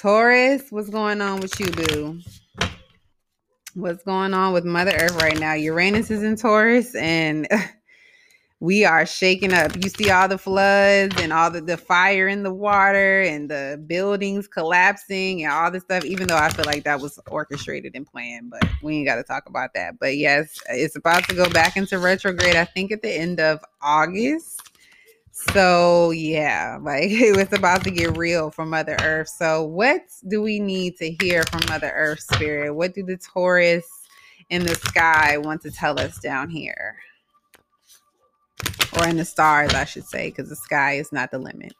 Taurus, 0.00 0.62
what's 0.70 0.88
going 0.88 1.20
on 1.20 1.40
with 1.40 1.60
you, 1.60 1.70
boo? 1.72 2.20
What's 3.74 4.02
going 4.02 4.32
on 4.32 4.54
with 4.54 4.64
Mother 4.64 4.92
Earth 4.98 5.20
right 5.20 5.38
now? 5.38 5.52
Uranus 5.52 6.10
is 6.10 6.22
in 6.22 6.36
Taurus 6.36 6.94
and 6.94 7.46
we 8.60 8.86
are 8.86 9.04
shaking 9.04 9.52
up. 9.52 9.76
You 9.76 9.90
see 9.90 10.10
all 10.10 10.26
the 10.26 10.38
floods 10.38 11.20
and 11.20 11.34
all 11.34 11.50
the, 11.50 11.60
the 11.60 11.76
fire 11.76 12.28
in 12.28 12.44
the 12.44 12.52
water 12.52 13.20
and 13.20 13.50
the 13.50 13.78
buildings 13.86 14.48
collapsing 14.48 15.44
and 15.44 15.52
all 15.52 15.70
this 15.70 15.82
stuff, 15.82 16.06
even 16.06 16.28
though 16.28 16.38
I 16.38 16.48
feel 16.48 16.64
like 16.64 16.84
that 16.84 16.98
was 16.98 17.20
orchestrated 17.28 17.92
and 17.94 18.06
planned, 18.06 18.50
but 18.50 18.64
we 18.82 18.96
ain't 18.96 19.06
got 19.06 19.16
to 19.16 19.22
talk 19.22 19.44
about 19.50 19.74
that. 19.74 19.98
But 20.00 20.16
yes, 20.16 20.62
it's 20.70 20.96
about 20.96 21.28
to 21.28 21.34
go 21.34 21.50
back 21.50 21.76
into 21.76 21.98
retrograde, 21.98 22.56
I 22.56 22.64
think 22.64 22.90
at 22.90 23.02
the 23.02 23.12
end 23.12 23.38
of 23.38 23.62
August. 23.82 24.69
So 25.48 26.10
yeah, 26.10 26.78
like 26.82 27.10
it 27.10 27.36
was 27.36 27.52
about 27.56 27.84
to 27.84 27.90
get 27.90 28.16
real 28.16 28.50
for 28.50 28.66
Mother 28.66 28.96
Earth. 29.00 29.28
So 29.28 29.64
what 29.64 30.02
do 30.28 30.42
we 30.42 30.60
need 30.60 30.96
to 30.98 31.10
hear 31.20 31.44
from 31.44 31.60
Mother 31.68 31.92
Earth 31.94 32.20
Spirit? 32.20 32.74
What 32.74 32.94
do 32.94 33.02
the 33.02 33.16
Taurus 33.16 33.86
in 34.50 34.64
the 34.64 34.74
sky 34.74 35.38
want 35.38 35.62
to 35.62 35.70
tell 35.70 35.98
us 35.98 36.18
down 36.18 36.50
here? 36.50 36.96
Or 38.98 39.06
in 39.06 39.16
the 39.16 39.24
stars, 39.24 39.72
I 39.72 39.84
should 39.84 40.04
say, 40.04 40.28
because 40.28 40.48
the 40.48 40.56
sky 40.56 40.94
is 40.94 41.12
not 41.12 41.30
the 41.30 41.38
limit. 41.38 41.72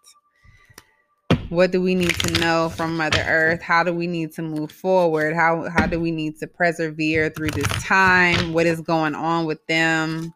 What 1.49 1.73
do 1.73 1.83
we 1.83 1.97
need 1.97 2.15
to 2.15 2.41
know 2.41 2.69
from 2.69 2.97
Mother 2.97 3.25
Earth? 3.27 3.61
How 3.61 3.83
do 3.83 3.93
we 3.93 4.07
need 4.07 4.33
to 4.35 4.43
move 4.43 4.71
forward? 4.71 5.35
How 5.35 5.69
how 5.69 5.87
do 5.87 5.99
we 5.99 6.13
need 6.13 6.39
to 6.39 6.47
persevere 6.47 7.29
through 7.31 7.51
this 7.51 7.67
time? 7.83 8.53
What 8.53 8.67
is 8.67 8.81
going 8.81 9.17
on 9.17 9.47
with 9.47 9.67
them? 9.67 10.33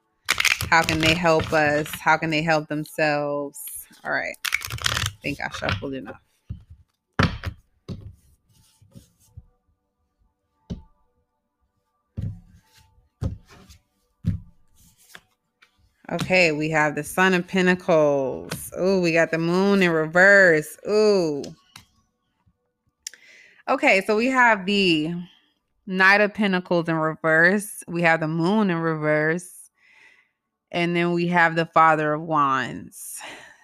How 0.71 0.83
can 0.83 0.99
they 0.99 1.15
help 1.15 1.53
us? 1.53 1.89
How 2.01 2.17
can 2.17 2.31
they 2.31 2.43
help 2.43 2.69
themselves? 2.69 3.59
All 4.05 4.13
right. 4.13 4.37
I 4.45 5.11
think 5.23 5.39
I 5.41 5.49
shuffled 5.51 5.95
enough. 5.95 6.21
Okay, 16.13 16.53
we 16.53 16.69
have 16.69 16.95
the 16.95 17.03
Son 17.03 17.33
of 17.33 17.47
Pentacles. 17.47 18.71
Oh, 18.77 19.01
we 19.01 19.13
got 19.13 19.31
the 19.31 19.39
Moon 19.39 19.83
in 19.83 19.91
reverse. 19.91 20.77
Oh. 20.87 21.43
Okay, 23.71 24.03
so 24.07 24.15
we 24.15 24.27
have 24.27 24.67
the 24.67 25.15
Knight 25.87 26.21
of 26.21 26.35
Pentacles 26.35 26.89
in 26.89 26.97
reverse. 26.97 27.83
We 27.89 28.03
have 28.03 28.21
the 28.21 28.29
Moon 28.29 28.69
in 28.69 28.77
reverse. 28.77 29.54
And 30.75 30.97
then 30.97 31.13
we 31.13 31.29
have 31.29 31.55
the 31.55 31.67
Father 31.67 32.13
of 32.13 32.23
Wands. 32.23 33.21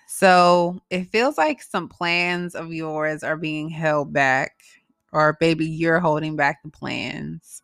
So 0.06 0.80
it 0.90 1.08
feels 1.10 1.36
like 1.36 1.60
some 1.60 1.88
plans 1.88 2.54
of 2.54 2.72
yours 2.72 3.24
are 3.24 3.36
being 3.36 3.68
held 3.68 4.12
back, 4.12 4.52
or 5.12 5.36
maybe 5.40 5.66
you're 5.66 5.98
holding 5.98 6.36
back 6.36 6.62
the 6.62 6.70
plans. 6.70 7.62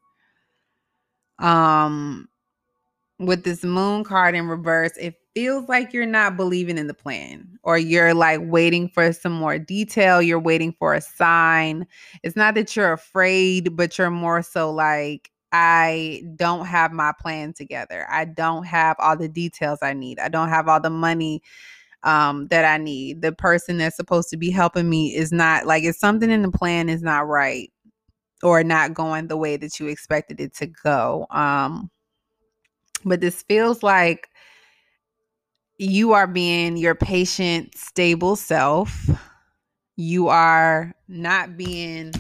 Um, 1.39 2.29
with 3.21 3.45
this 3.45 3.63
moon 3.63 4.03
card 4.03 4.35
in 4.35 4.49
reverse, 4.49 4.97
it 4.99 5.15
feels 5.33 5.69
like 5.69 5.93
you're 5.93 6.07
not 6.07 6.37
believing 6.37 6.77
in 6.77 6.89
the 6.89 6.95
plan, 6.95 7.57
or 7.63 7.79
you're 7.79 8.15
like 8.15 8.41
waiting 8.43 8.89
for 8.89 9.13
some 9.13 9.33
more 9.33 9.61
detail. 9.61 10.21
You're 10.21 10.41
waiting 10.41 10.73
for 10.73 10.93
a 10.95 11.01
sign. 11.01 11.87
It's 12.25 12.35
not 12.35 12.57
that 12.57 12.75
you're 12.75 12.95
afraid, 12.95 13.77
but 13.77 13.97
you're 13.97 14.11
more 14.11 14.43
so 14.43 14.73
like, 14.73 15.31
I 15.53 16.23
don't 16.37 16.67
have 16.67 16.93
my 16.93 17.13
plan 17.21 17.53
together. 17.53 18.07
I 18.11 18.25
don't 18.25 18.65
have 18.65 18.97
all 18.99 19.17
the 19.17 19.29
details 19.29 19.79
I 19.83 19.93
need. 19.95 20.19
I 20.19 20.29
don't 20.29 20.49
have 20.49 20.69
all 20.69 20.81
the 20.81 20.91
money 20.91 21.43
um, 22.03 22.47
that 22.49 22.65
I 22.65 22.79
need. 22.79 23.23
The 23.23 23.33
person 23.33 23.79
that's 23.79 23.97
supposed 23.97 24.29
to 24.31 24.37
be 24.37 24.51
helping 24.51 24.89
me 24.89 25.15
is 25.15 25.33
not 25.33 25.67
like 25.67 25.85
if 25.85 25.97
something 25.97 26.31
in 26.31 26.43
the 26.43 26.51
plan 26.51 26.89
is 26.89 27.03
not 27.03 27.27
right 27.27 27.73
or 28.43 28.63
not 28.63 28.95
going 28.95 29.29
the 29.29 29.37
way 29.37 29.57
that 29.57 29.81
you 29.81 29.89
expected 29.89 30.41
it 30.41 30.55
to 30.57 30.67
go. 30.67 31.27
Um, 31.31 31.91
but 33.05 33.21
this 33.21 33.43
feels 33.43 33.83
like 33.83 34.29
you 35.79 36.13
are 36.13 36.27
being 36.27 36.77
your 36.77 36.95
patient, 36.95 37.77
stable 37.77 38.37
self. 38.37 39.09
You 39.97 40.29
are 40.29 40.95
not 41.09 41.57
being 41.57 42.13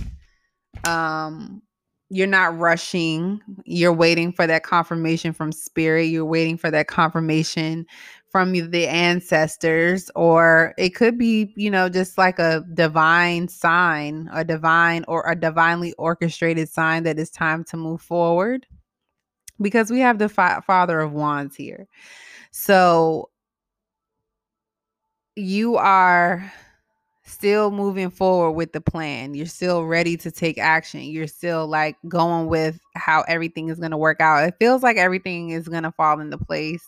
um 0.86 1.62
you're 2.10 2.26
not 2.26 2.56
rushing. 2.58 3.40
You're 3.64 3.92
waiting 3.92 4.32
for 4.32 4.46
that 4.46 4.62
confirmation 4.62 5.32
from 5.32 5.52
spirit. 5.52 6.04
You're 6.04 6.24
waiting 6.24 6.56
for 6.56 6.70
that 6.70 6.86
confirmation 6.88 7.86
from 8.30 8.52
the 8.52 8.86
ancestors, 8.88 10.10
or 10.14 10.74
it 10.78 10.90
could 10.94 11.18
be, 11.18 11.52
you 11.56 11.70
know, 11.70 11.88
just 11.88 12.18
like 12.18 12.38
a 12.38 12.64
divine 12.74 13.48
sign, 13.48 14.28
a 14.32 14.44
divine 14.44 15.04
or 15.08 15.28
a 15.28 15.34
divinely 15.34 15.94
orchestrated 15.94 16.68
sign 16.68 17.02
that 17.04 17.18
it's 17.18 17.30
time 17.30 17.64
to 17.64 17.76
move 17.76 18.00
forward. 18.02 18.66
because 19.60 19.90
we 19.90 20.00
have 20.00 20.18
the 20.18 20.28
fa- 20.28 20.62
father 20.66 21.00
of 21.00 21.12
wands 21.12 21.56
here. 21.56 21.86
So 22.52 23.30
you 25.36 25.76
are 25.76 26.52
still 27.26 27.70
moving 27.70 28.10
forward 28.10 28.52
with 28.52 28.72
the 28.72 28.80
plan. 28.80 29.34
You're 29.34 29.46
still 29.46 29.84
ready 29.84 30.16
to 30.18 30.30
take 30.30 30.58
action. 30.58 31.02
You're 31.02 31.26
still 31.26 31.66
like 31.66 31.96
going 32.08 32.46
with 32.46 32.78
how 32.94 33.24
everything 33.28 33.68
is 33.68 33.78
going 33.78 33.90
to 33.90 33.96
work 33.96 34.20
out. 34.20 34.48
It 34.48 34.54
feels 34.58 34.82
like 34.82 34.96
everything 34.96 35.50
is 35.50 35.68
going 35.68 35.82
to 35.82 35.92
fall 35.92 36.20
into 36.20 36.38
place 36.38 36.86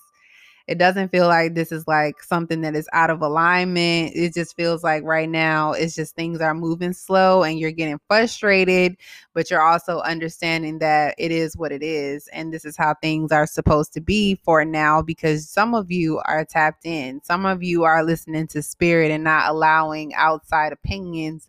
it 0.69 0.77
doesn't 0.77 1.09
feel 1.09 1.27
like 1.27 1.55
this 1.55 1.73
is 1.73 1.89
like 1.89 2.23
something 2.23 2.61
that 2.61 2.77
is 2.77 2.87
out 2.93 3.09
of 3.09 3.23
alignment. 3.23 4.13
It 4.15 4.35
just 4.35 4.55
feels 4.55 4.85
like 4.85 5.03
right 5.03 5.29
now 5.29 5.73
it's 5.73 5.95
just 5.95 6.15
things 6.15 6.43
are 6.43 6.55
moving 6.55 6.93
slow 6.93 7.43
and 7.43 7.59
you're 7.59 7.73
getting 7.73 7.99
frustrated, 8.07 8.99
but 9.33 9.51
you're 9.51 9.63
also 9.63 10.01
understanding 10.01 10.79
that 10.81 11.15
it 11.17 11.33
is 11.33 11.57
what 11.57 11.73
it 11.73 11.83
is. 11.83 12.29
And 12.35 12.53
this 12.53 12.67
is 12.67 12.77
how 12.77 12.95
things 13.01 13.33
are 13.33 13.47
supposed 13.47 13.95
to 13.95 14.03
be 14.03 14.35
for 14.45 14.63
now 14.63 15.01
because 15.01 15.49
some 15.49 15.75
of 15.75 15.91
you 15.91 16.21
are 16.27 16.45
tapped 16.45 16.85
in. 16.85 17.23
Some 17.25 17.47
of 17.47 17.63
you 17.63 17.85
are 17.85 18.05
listening 18.05 18.47
to 18.49 18.63
spirit 18.63 19.11
and 19.11 19.25
not 19.25 19.49
allowing 19.49 20.13
outside 20.15 20.75
opinions 20.75 21.49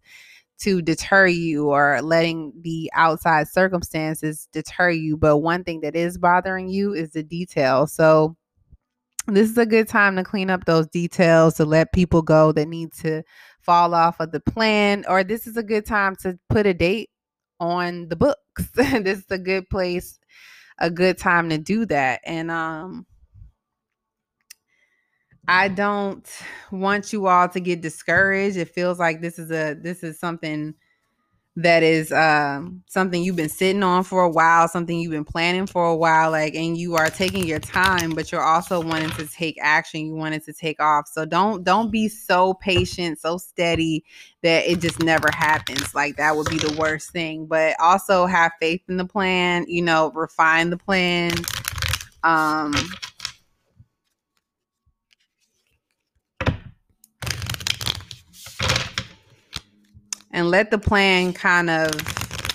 to 0.60 0.82
deter 0.82 1.28
you 1.28 1.70
or 1.70 2.02
letting 2.02 2.54
the 2.62 2.90
outside 2.94 3.48
circumstances 3.50 4.48
deter 4.54 4.92
you. 4.92 5.18
But 5.18 5.38
one 5.38 5.64
thing 5.66 5.82
that 5.82 5.96
is 5.96 6.18
bothering 6.18 6.70
you 6.70 6.94
is 6.94 7.12
the 7.12 7.24
detail. 7.24 7.88
So, 7.88 8.36
this 9.30 9.50
is 9.50 9.58
a 9.58 9.66
good 9.66 9.88
time 9.88 10.16
to 10.16 10.24
clean 10.24 10.50
up 10.50 10.66
those 10.66 10.88
details 10.88 11.56
to 11.56 11.66
let 11.66 11.94
people 11.94 12.22
go 12.22 12.52
that 12.52 12.68
need 12.68 12.92
to 12.94 13.24
fall 13.62 13.94
off 13.94 14.20
of 14.20 14.32
the 14.32 14.40
plan 14.40 15.06
or 15.08 15.24
this 15.24 15.48
is 15.48 15.58
a 15.58 15.64
good 15.64 15.86
time 15.86 16.16
to 16.16 16.38
put 16.50 16.66
a 16.66 16.74
date 16.74 17.10
on 17.60 18.08
the 18.08 18.16
books 18.16 18.40
this 18.76 19.20
is 19.20 19.32
a 19.32 19.38
good 19.38 19.70
place 19.70 20.20
a 20.80 20.90
good 20.90 21.18
time 21.18 21.50
to 21.50 21.58
do 21.58 21.86
that 21.86 22.22
and 22.26 22.50
um 22.50 23.06
I 25.48 25.68
don't 25.68 26.30
want 26.72 27.12
you 27.12 27.26
all 27.26 27.50
to 27.50 27.60
get 27.60 27.82
discouraged. 27.82 28.56
It 28.56 28.70
feels 28.70 29.00
like 29.00 29.20
this 29.20 29.40
is 29.40 29.50
a 29.50 29.74
this 29.74 30.04
is 30.04 30.20
something 30.20 30.76
that 31.62 31.84
is 31.84 32.12
um, 32.14 32.82
something 32.88 33.22
you've 33.22 33.36
been 33.36 33.50
sitting 33.50 33.84
on 33.84 34.06
for 34.06 34.24
a 34.24 34.30
while, 34.30 34.68
something 34.70 34.98
you've 34.98 35.12
been 35.12 35.26
planning 35.26 35.68
for 35.68 35.86
a 35.86 35.96
while, 35.96 36.32
like, 36.32 36.56
and 36.56 36.78
you 36.78 36.96
are 36.96 37.10
taking 37.10 37.46
your 37.46 37.60
time, 37.60 38.12
but 38.12 38.32
you're 38.32 38.44
also 38.44 38.82
wanting 38.82 39.10
to 39.12 39.28
take 39.28 39.58
action. 39.62 40.06
You 40.06 40.16
wanted 40.16 40.46
to 40.46 40.54
take 40.54 40.80
off. 40.80 41.08
So 41.08 41.26
don't 41.26 41.64
don't 41.64 41.92
be 41.92 42.08
so 42.08 42.54
patient, 42.54 43.20
so 43.20 43.38
steady 43.38 44.06
that 44.42 44.66
it 44.68 44.80
just 44.80 45.04
never 45.04 45.30
happens. 45.34 45.94
Like 45.94 46.16
that 46.16 46.38
would 46.38 46.50
be 46.50 46.58
the 46.58 46.76
worst 46.80 47.12
thing. 47.12 47.46
But 47.46 47.76
also 47.82 48.26
have 48.26 48.54
faith 48.62 48.82
in 48.88 48.96
the 48.96 49.06
plan. 49.06 49.66
You 49.68 49.82
know, 49.82 50.12
refine 50.12 50.70
the 50.70 50.78
plan. 50.78 51.34
Um, 52.24 52.74
and 60.40 60.50
let 60.50 60.72
the 60.72 60.78
plan 60.78 61.34
kind 61.34 61.70
of 61.70 61.92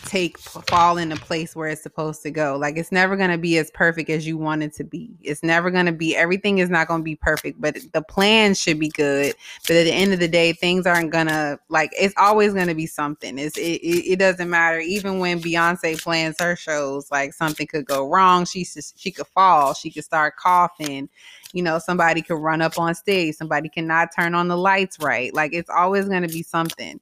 take 0.06 0.38
fall 0.38 0.96
into 0.96 1.16
place 1.16 1.56
where 1.56 1.68
it's 1.68 1.82
supposed 1.82 2.22
to 2.22 2.30
go. 2.30 2.56
Like 2.56 2.76
it's 2.76 2.92
never 2.92 3.16
going 3.16 3.30
to 3.30 3.38
be 3.38 3.58
as 3.58 3.70
perfect 3.72 4.08
as 4.08 4.26
you 4.26 4.38
want 4.38 4.62
it 4.62 4.72
to 4.74 4.84
be. 4.84 5.10
It's 5.22 5.42
never 5.42 5.70
going 5.70 5.86
to 5.86 5.92
be 5.92 6.16
everything 6.16 6.58
is 6.58 6.70
not 6.70 6.88
going 6.88 7.00
to 7.00 7.04
be 7.04 7.16
perfect, 7.16 7.60
but 7.60 7.76
the 7.92 8.00
plan 8.00 8.54
should 8.54 8.78
be 8.78 8.88
good. 8.90 9.34
But 9.66 9.76
at 9.76 9.84
the 9.84 9.92
end 9.92 10.12
of 10.12 10.20
the 10.20 10.28
day, 10.28 10.52
things 10.52 10.86
aren't 10.86 11.10
going 11.10 11.26
to 11.26 11.58
like 11.68 11.90
it's 11.98 12.14
always 12.16 12.54
going 12.54 12.68
to 12.68 12.74
be 12.74 12.86
something. 12.86 13.38
It's 13.38 13.58
it, 13.58 13.80
it, 13.82 14.12
it 14.12 14.18
doesn't 14.18 14.48
matter 14.48 14.78
even 14.78 15.18
when 15.18 15.40
Beyonce 15.40 16.00
plans 16.00 16.36
her 16.40 16.56
shows, 16.56 17.10
like 17.10 17.34
something 17.34 17.66
could 17.66 17.84
go 17.84 18.08
wrong. 18.08 18.46
She 18.46 18.64
she 18.64 19.10
could 19.10 19.26
fall, 19.26 19.74
she 19.74 19.90
could 19.90 20.04
start 20.04 20.36
coughing. 20.36 21.08
You 21.52 21.62
know, 21.62 21.78
somebody 21.78 22.22
could 22.22 22.40
run 22.40 22.62
up 22.62 22.78
on 22.78 22.94
stage, 22.94 23.34
somebody 23.34 23.68
cannot 23.68 24.08
turn 24.16 24.34
on 24.34 24.48
the 24.48 24.56
lights 24.56 24.98
right. 25.00 25.34
Like 25.34 25.52
it's 25.52 25.70
always 25.70 26.08
going 26.08 26.22
to 26.22 26.32
be 26.32 26.42
something. 26.42 27.00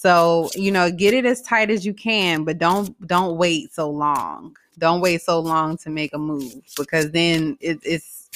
So, 0.00 0.48
you 0.54 0.70
know, 0.70 0.92
get 0.92 1.12
it 1.12 1.26
as 1.26 1.42
tight 1.42 1.72
as 1.72 1.84
you 1.84 1.92
can, 1.92 2.44
but 2.44 2.58
don't 2.58 2.94
don't 3.08 3.36
wait 3.36 3.74
so 3.74 3.90
long. 3.90 4.56
Don't 4.78 5.00
wait 5.00 5.22
so 5.22 5.40
long 5.40 5.76
to 5.78 5.90
make 5.90 6.14
a 6.14 6.18
move 6.18 6.54
because 6.76 7.10
then 7.10 7.58
it, 7.60 7.80
it's 7.82 8.30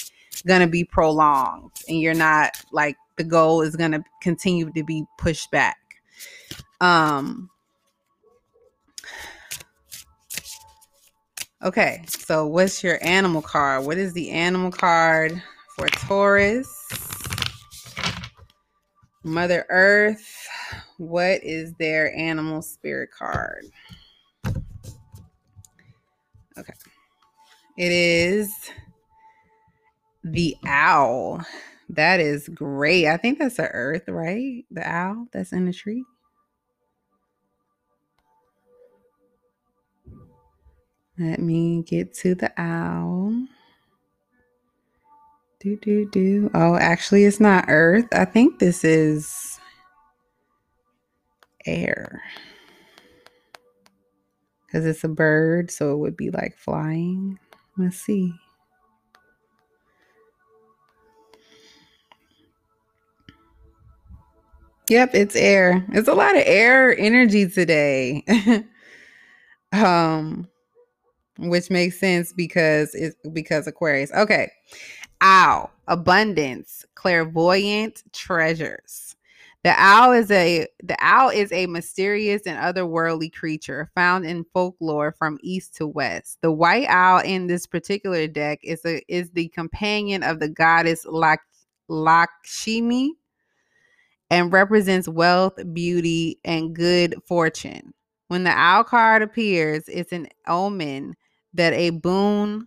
gonna 0.44 0.66
be 0.66 0.82
prolonged 0.82 1.70
and 1.88 2.00
you're 2.00 2.14
not 2.14 2.60
like 2.72 2.96
the 3.14 3.22
goal 3.22 3.62
is 3.62 3.76
gonna 3.76 4.02
continue 4.20 4.72
to 4.72 4.82
be 4.82 5.04
pushed 5.18 5.52
back. 5.52 5.78
Um 6.80 7.48
Okay, 11.62 12.02
so 12.08 12.44
what's 12.44 12.82
your 12.82 12.98
animal 13.02 13.40
card? 13.40 13.86
What 13.86 13.98
is 13.98 14.12
the 14.14 14.32
animal 14.32 14.72
card 14.72 15.40
for 15.76 15.86
Taurus? 15.86 16.68
Mother 19.22 19.64
Earth, 19.68 20.48
what 21.02 21.42
is 21.42 21.74
their 21.74 22.14
animal 22.16 22.62
spirit 22.62 23.10
card? 23.10 23.66
Okay. 26.58 26.74
It 27.76 27.92
is 27.92 28.54
the 30.24 30.56
owl. 30.66 31.42
That 31.90 32.20
is 32.20 32.48
great. 32.48 33.06
I 33.06 33.16
think 33.16 33.38
that's 33.38 33.56
the 33.56 33.68
earth, 33.68 34.08
right? 34.08 34.64
The 34.70 34.88
owl 34.88 35.26
that's 35.32 35.52
in 35.52 35.66
the 35.66 35.72
tree. 35.72 36.04
Let 41.18 41.40
me 41.40 41.82
get 41.82 42.14
to 42.18 42.34
the 42.34 42.52
owl. 42.60 43.46
Do 45.60 45.76
do 45.76 46.08
do. 46.10 46.50
Oh, 46.54 46.76
actually, 46.76 47.24
it's 47.24 47.40
not 47.40 47.66
Earth. 47.68 48.06
I 48.12 48.24
think 48.24 48.58
this 48.58 48.84
is 48.84 49.51
air 51.66 52.22
because 54.66 54.86
it's 54.86 55.04
a 55.04 55.08
bird, 55.08 55.70
so 55.70 55.92
it 55.92 55.98
would 55.98 56.16
be 56.16 56.30
like 56.30 56.56
flying. 56.56 57.38
Let's 57.76 57.98
see. 57.98 58.32
Yep, 64.88 65.14
it's 65.14 65.36
air. 65.36 65.84
It's 65.92 66.08
a 66.08 66.14
lot 66.14 66.36
of 66.36 66.42
air 66.44 66.96
energy 66.98 67.48
today. 67.48 68.24
um 69.72 70.48
which 71.38 71.70
makes 71.70 71.98
sense 71.98 72.32
because 72.32 72.94
it's 72.94 73.16
because 73.32 73.66
Aquarius. 73.66 74.12
Okay. 74.12 74.50
Ow, 75.22 75.70
abundance, 75.88 76.84
clairvoyant 76.94 78.02
treasures. 78.12 79.11
The 79.64 79.74
owl 79.76 80.12
is 80.12 80.28
a 80.32 80.66
the 80.82 80.96
owl 80.98 81.30
is 81.30 81.52
a 81.52 81.66
mysterious 81.66 82.42
and 82.46 82.58
otherworldly 82.58 83.32
creature 83.32 83.90
found 83.94 84.26
in 84.26 84.44
folklore 84.52 85.12
from 85.12 85.38
east 85.40 85.76
to 85.76 85.86
west. 85.86 86.38
The 86.42 86.50
white 86.50 86.88
owl 86.88 87.20
in 87.20 87.46
this 87.46 87.66
particular 87.66 88.26
deck 88.26 88.58
is 88.64 88.84
a 88.84 89.02
is 89.06 89.30
the 89.30 89.48
companion 89.48 90.24
of 90.24 90.40
the 90.40 90.48
goddess 90.48 91.06
Lak- 91.06 91.46
Lakshmi 91.88 93.14
and 94.30 94.52
represents 94.52 95.06
wealth, 95.08 95.54
beauty, 95.72 96.40
and 96.44 96.74
good 96.74 97.14
fortune. 97.24 97.94
When 98.28 98.44
the 98.44 98.50
owl 98.50 98.82
card 98.82 99.22
appears, 99.22 99.84
it's 99.88 100.12
an 100.12 100.26
omen 100.48 101.14
that 101.54 101.72
a 101.74 101.90
boon 101.90 102.66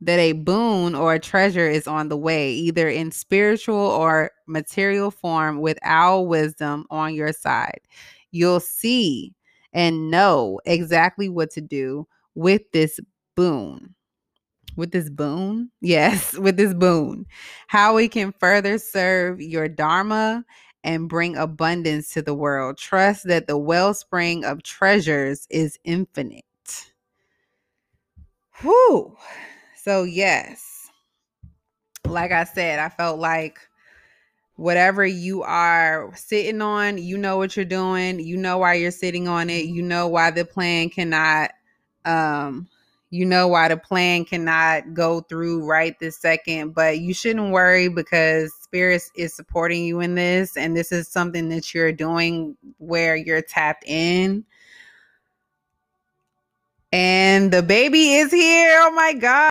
that 0.00 0.18
a 0.18 0.32
boon 0.32 0.94
or 0.94 1.14
a 1.14 1.18
treasure 1.18 1.68
is 1.68 1.86
on 1.86 2.08
the 2.08 2.16
way, 2.16 2.52
either 2.52 2.88
in 2.88 3.10
spiritual 3.10 3.76
or 3.76 4.30
material 4.46 5.10
form, 5.10 5.60
with 5.60 5.78
our 5.82 6.22
wisdom 6.22 6.86
on 6.90 7.14
your 7.14 7.32
side. 7.32 7.80
You'll 8.30 8.60
see 8.60 9.34
and 9.72 10.10
know 10.10 10.60
exactly 10.66 11.28
what 11.28 11.50
to 11.52 11.60
do 11.60 12.06
with 12.34 12.62
this 12.72 13.00
boon. 13.34 13.94
With 14.76 14.92
this 14.92 15.08
boon? 15.08 15.70
Yes, 15.80 16.36
with 16.36 16.56
this 16.56 16.74
boon. 16.74 17.26
How 17.68 17.94
we 17.94 18.08
can 18.08 18.32
further 18.38 18.78
serve 18.78 19.40
your 19.40 19.68
Dharma 19.68 20.44
and 20.84 21.08
bring 21.08 21.36
abundance 21.36 22.10
to 22.10 22.22
the 22.22 22.34
world. 22.34 22.78
Trust 22.78 23.26
that 23.28 23.46
the 23.46 23.58
wellspring 23.58 24.44
of 24.44 24.62
treasures 24.62 25.46
is 25.50 25.78
infinite. 25.84 26.44
Whew. 28.60 29.16
So, 29.86 30.02
yes, 30.02 30.90
like 32.04 32.32
I 32.32 32.42
said, 32.42 32.80
I 32.80 32.88
felt 32.88 33.20
like 33.20 33.60
whatever 34.56 35.06
you 35.06 35.42
are 35.42 36.12
sitting 36.16 36.60
on, 36.60 36.98
you 36.98 37.16
know 37.18 37.36
what 37.36 37.56
you're 37.56 37.64
doing, 37.64 38.20
you 38.20 38.36
know 38.36 38.58
why 38.58 38.74
you're 38.74 38.90
sitting 38.90 39.28
on 39.28 39.50
it, 39.50 39.66
you 39.66 39.82
know 39.82 40.08
why 40.08 40.30
the 40.32 40.44
plan 40.44 40.90
cannot 40.90 41.52
um 42.04 42.68
you 43.10 43.24
know 43.24 43.48
why 43.48 43.68
the 43.68 43.76
plan 43.76 44.24
cannot 44.24 44.94
go 44.94 45.20
through 45.20 45.64
right 45.64 45.98
this 46.00 46.18
second, 46.18 46.74
but 46.74 46.98
you 46.98 47.14
shouldn't 47.14 47.52
worry 47.52 47.88
because 47.88 48.52
spirit 48.54 49.02
is 49.16 49.34
supporting 49.34 49.84
you 49.84 50.00
in 50.00 50.16
this 50.16 50.56
and 50.56 50.76
this 50.76 50.90
is 50.92 51.08
something 51.08 51.48
that 51.50 51.72
you're 51.74 51.92
doing 51.92 52.56
where 52.78 53.14
you're 53.16 53.42
tapped 53.42 53.84
in 53.86 54.44
And 56.92 57.52
the 57.52 57.62
baby 57.62 58.14
is 58.14 58.32
here. 58.32 58.78
Oh 58.82 58.90
my 58.92 59.12
God. 59.12 59.50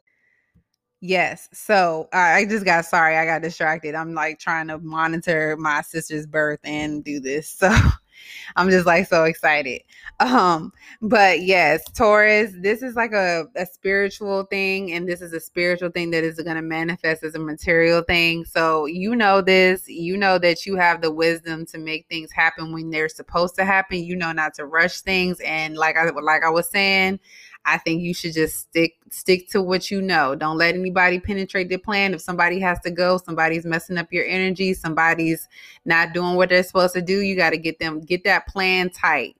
Yes. 1.07 1.49
So 1.53 2.09
I 2.13 2.45
just 2.45 2.65
got 2.65 2.83
sorry. 2.83 3.15
I 3.15 3.25
got 3.25 3.43
distracted. 3.43 3.93
I'm 3.93 4.15
like 4.15 4.39
trying 4.39 4.69
to 4.69 4.79
monitor 4.79 5.55
my 5.55 5.81
sister's 5.81 6.25
birth 6.25 6.59
and 6.63 7.03
do 7.03 7.19
this. 7.19 7.61
So 7.65 8.51
I'm 8.55 8.69
just 8.69 8.85
like 8.85 9.07
so 9.07 9.25
excited. 9.25 9.81
Um, 10.19 10.71
but 11.01 11.41
yes, 11.41 11.83
Taurus, 11.91 12.53
this 12.57 12.81
is 12.81 12.95
like 12.95 13.11
a, 13.11 13.45
a 13.55 13.65
spiritual 13.65 14.45
thing, 14.45 14.93
and 14.93 15.07
this 15.07 15.21
is 15.21 15.33
a 15.33 15.39
spiritual 15.39 15.89
thing 15.89 16.11
that 16.11 16.23
is 16.23 16.39
going 16.41 16.55
to 16.55 16.61
manifest 16.61 17.23
as 17.23 17.35
a 17.35 17.39
material 17.39 18.01
thing. 18.01 18.45
So 18.45 18.85
you 18.85 19.15
know 19.15 19.41
this, 19.41 19.87
you 19.87 20.17
know 20.17 20.37
that 20.39 20.65
you 20.65 20.75
have 20.77 21.01
the 21.01 21.11
wisdom 21.11 21.65
to 21.67 21.77
make 21.77 22.07
things 22.07 22.31
happen 22.31 22.71
when 22.71 22.89
they're 22.89 23.09
supposed 23.09 23.55
to 23.55 23.65
happen. 23.65 24.03
You 24.03 24.15
know 24.15 24.31
not 24.31 24.53
to 24.55 24.65
rush 24.65 25.01
things, 25.01 25.39
and 25.41 25.75
like 25.75 25.97
I 25.97 26.09
like 26.09 26.43
I 26.43 26.49
was 26.49 26.69
saying, 26.69 27.19
I 27.65 27.79
think 27.79 28.01
you 28.01 28.13
should 28.13 28.33
just 28.33 28.59
stick 28.59 28.95
stick 29.09 29.49
to 29.49 29.61
what 29.61 29.89
you 29.89 30.01
know. 30.01 30.35
Don't 30.35 30.57
let 30.57 30.75
anybody 30.75 31.19
penetrate 31.19 31.69
the 31.69 31.77
plan. 31.77 32.13
If 32.13 32.21
somebody 32.21 32.59
has 32.59 32.79
to 32.81 32.91
go, 32.91 33.17
somebody's 33.17 33.65
messing 33.65 33.97
up 33.97 34.13
your 34.13 34.25
energy, 34.25 34.73
somebody's 34.73 35.47
not 35.83 36.13
doing 36.13 36.35
what 36.35 36.49
they're 36.49 36.63
supposed 36.63 36.93
to 36.93 37.01
do, 37.01 37.19
you 37.19 37.35
got 37.35 37.51
to 37.51 37.57
get 37.57 37.79
them 37.79 38.01
get 38.01 38.23
that 38.25 38.47
plan 38.47 38.89
tight. 38.89 39.35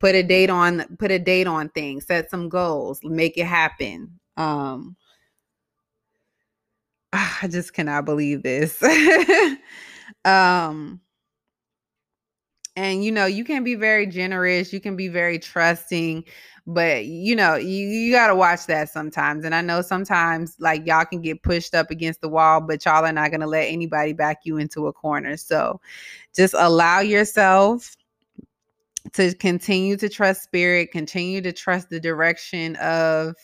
Put 0.00 0.14
a 0.14 0.22
date 0.22 0.50
on 0.50 0.96
put 0.98 1.10
a 1.10 1.18
date 1.18 1.46
on 1.46 1.68
things, 1.70 2.06
set 2.06 2.30
some 2.30 2.48
goals, 2.48 3.00
make 3.02 3.38
it 3.38 3.46
happen. 3.46 4.18
Um 4.36 4.96
I 7.12 7.48
just 7.48 7.72
cannot 7.72 8.04
believe 8.04 8.42
this. 8.42 8.82
um 10.24 11.00
and 12.76 13.02
you 13.04 13.10
know 13.10 13.26
you 13.26 13.44
can 13.44 13.64
be 13.64 13.74
very 13.74 14.06
generous 14.06 14.72
you 14.72 14.80
can 14.80 14.94
be 14.94 15.08
very 15.08 15.38
trusting 15.38 16.22
but 16.66 17.06
you 17.06 17.34
know 17.34 17.54
you, 17.54 17.86
you 17.86 18.12
got 18.12 18.28
to 18.28 18.34
watch 18.34 18.66
that 18.66 18.88
sometimes 18.88 19.44
and 19.44 19.54
i 19.54 19.60
know 19.60 19.80
sometimes 19.80 20.56
like 20.60 20.86
y'all 20.86 21.04
can 21.04 21.20
get 21.20 21.42
pushed 21.42 21.74
up 21.74 21.90
against 21.90 22.20
the 22.20 22.28
wall 22.28 22.60
but 22.60 22.84
y'all 22.84 23.04
are 23.04 23.12
not 23.12 23.30
going 23.30 23.40
to 23.40 23.46
let 23.46 23.64
anybody 23.64 24.12
back 24.12 24.40
you 24.44 24.58
into 24.58 24.86
a 24.86 24.92
corner 24.92 25.36
so 25.36 25.80
just 26.34 26.54
allow 26.54 27.00
yourself 27.00 27.96
to 29.12 29.34
continue 29.36 29.96
to 29.96 30.08
trust 30.08 30.42
spirit 30.42 30.90
continue 30.92 31.40
to 31.40 31.52
trust 31.52 31.88
the 31.88 32.00
direction 32.00 32.76
of 32.76 33.34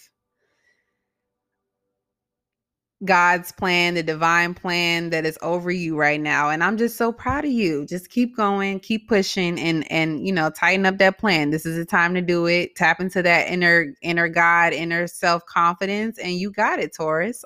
God's 3.04 3.50
plan, 3.52 3.94
the 3.94 4.02
divine 4.02 4.54
plan 4.54 5.10
that 5.10 5.26
is 5.26 5.38
over 5.42 5.70
you 5.70 5.96
right 5.96 6.20
now. 6.20 6.50
And 6.50 6.62
I'm 6.62 6.76
just 6.76 6.96
so 6.96 7.12
proud 7.12 7.44
of 7.44 7.50
you. 7.50 7.84
Just 7.86 8.10
keep 8.10 8.36
going, 8.36 8.80
keep 8.80 9.08
pushing 9.08 9.58
and 9.58 9.90
and 9.90 10.26
you 10.26 10.32
know, 10.32 10.50
tighten 10.50 10.86
up 10.86 10.98
that 10.98 11.18
plan. 11.18 11.50
This 11.50 11.66
is 11.66 11.76
the 11.76 11.84
time 11.84 12.14
to 12.14 12.20
do 12.20 12.46
it. 12.46 12.76
Tap 12.76 13.00
into 13.00 13.22
that 13.22 13.48
inner 13.48 13.94
inner 14.02 14.28
God, 14.28 14.72
inner 14.72 15.06
self-confidence 15.06 16.18
and 16.18 16.34
you 16.34 16.50
got 16.52 16.78
it, 16.78 16.94
Taurus. 16.94 17.44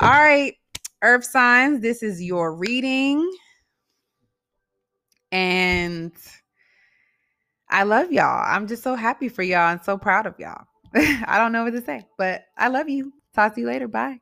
All 0.00 0.08
right, 0.08 0.54
earth 1.02 1.24
signs, 1.24 1.80
this 1.82 2.02
is 2.02 2.22
your 2.22 2.54
reading. 2.54 3.30
And 5.32 6.12
I 7.68 7.82
love 7.82 8.12
y'all. 8.12 8.44
I'm 8.46 8.66
just 8.68 8.82
so 8.82 8.94
happy 8.94 9.28
for 9.28 9.42
y'all 9.42 9.72
and 9.72 9.82
so 9.82 9.98
proud 9.98 10.26
of 10.26 10.38
y'all. 10.38 10.64
I 10.94 11.38
don't 11.38 11.52
know 11.52 11.64
what 11.64 11.72
to 11.72 11.82
say, 11.84 12.06
but 12.16 12.44
I 12.56 12.68
love 12.68 12.88
you. 12.88 13.12
Talk 13.34 13.54
to 13.56 13.60
you 13.60 13.66
later. 13.66 13.88
Bye. 13.88 14.20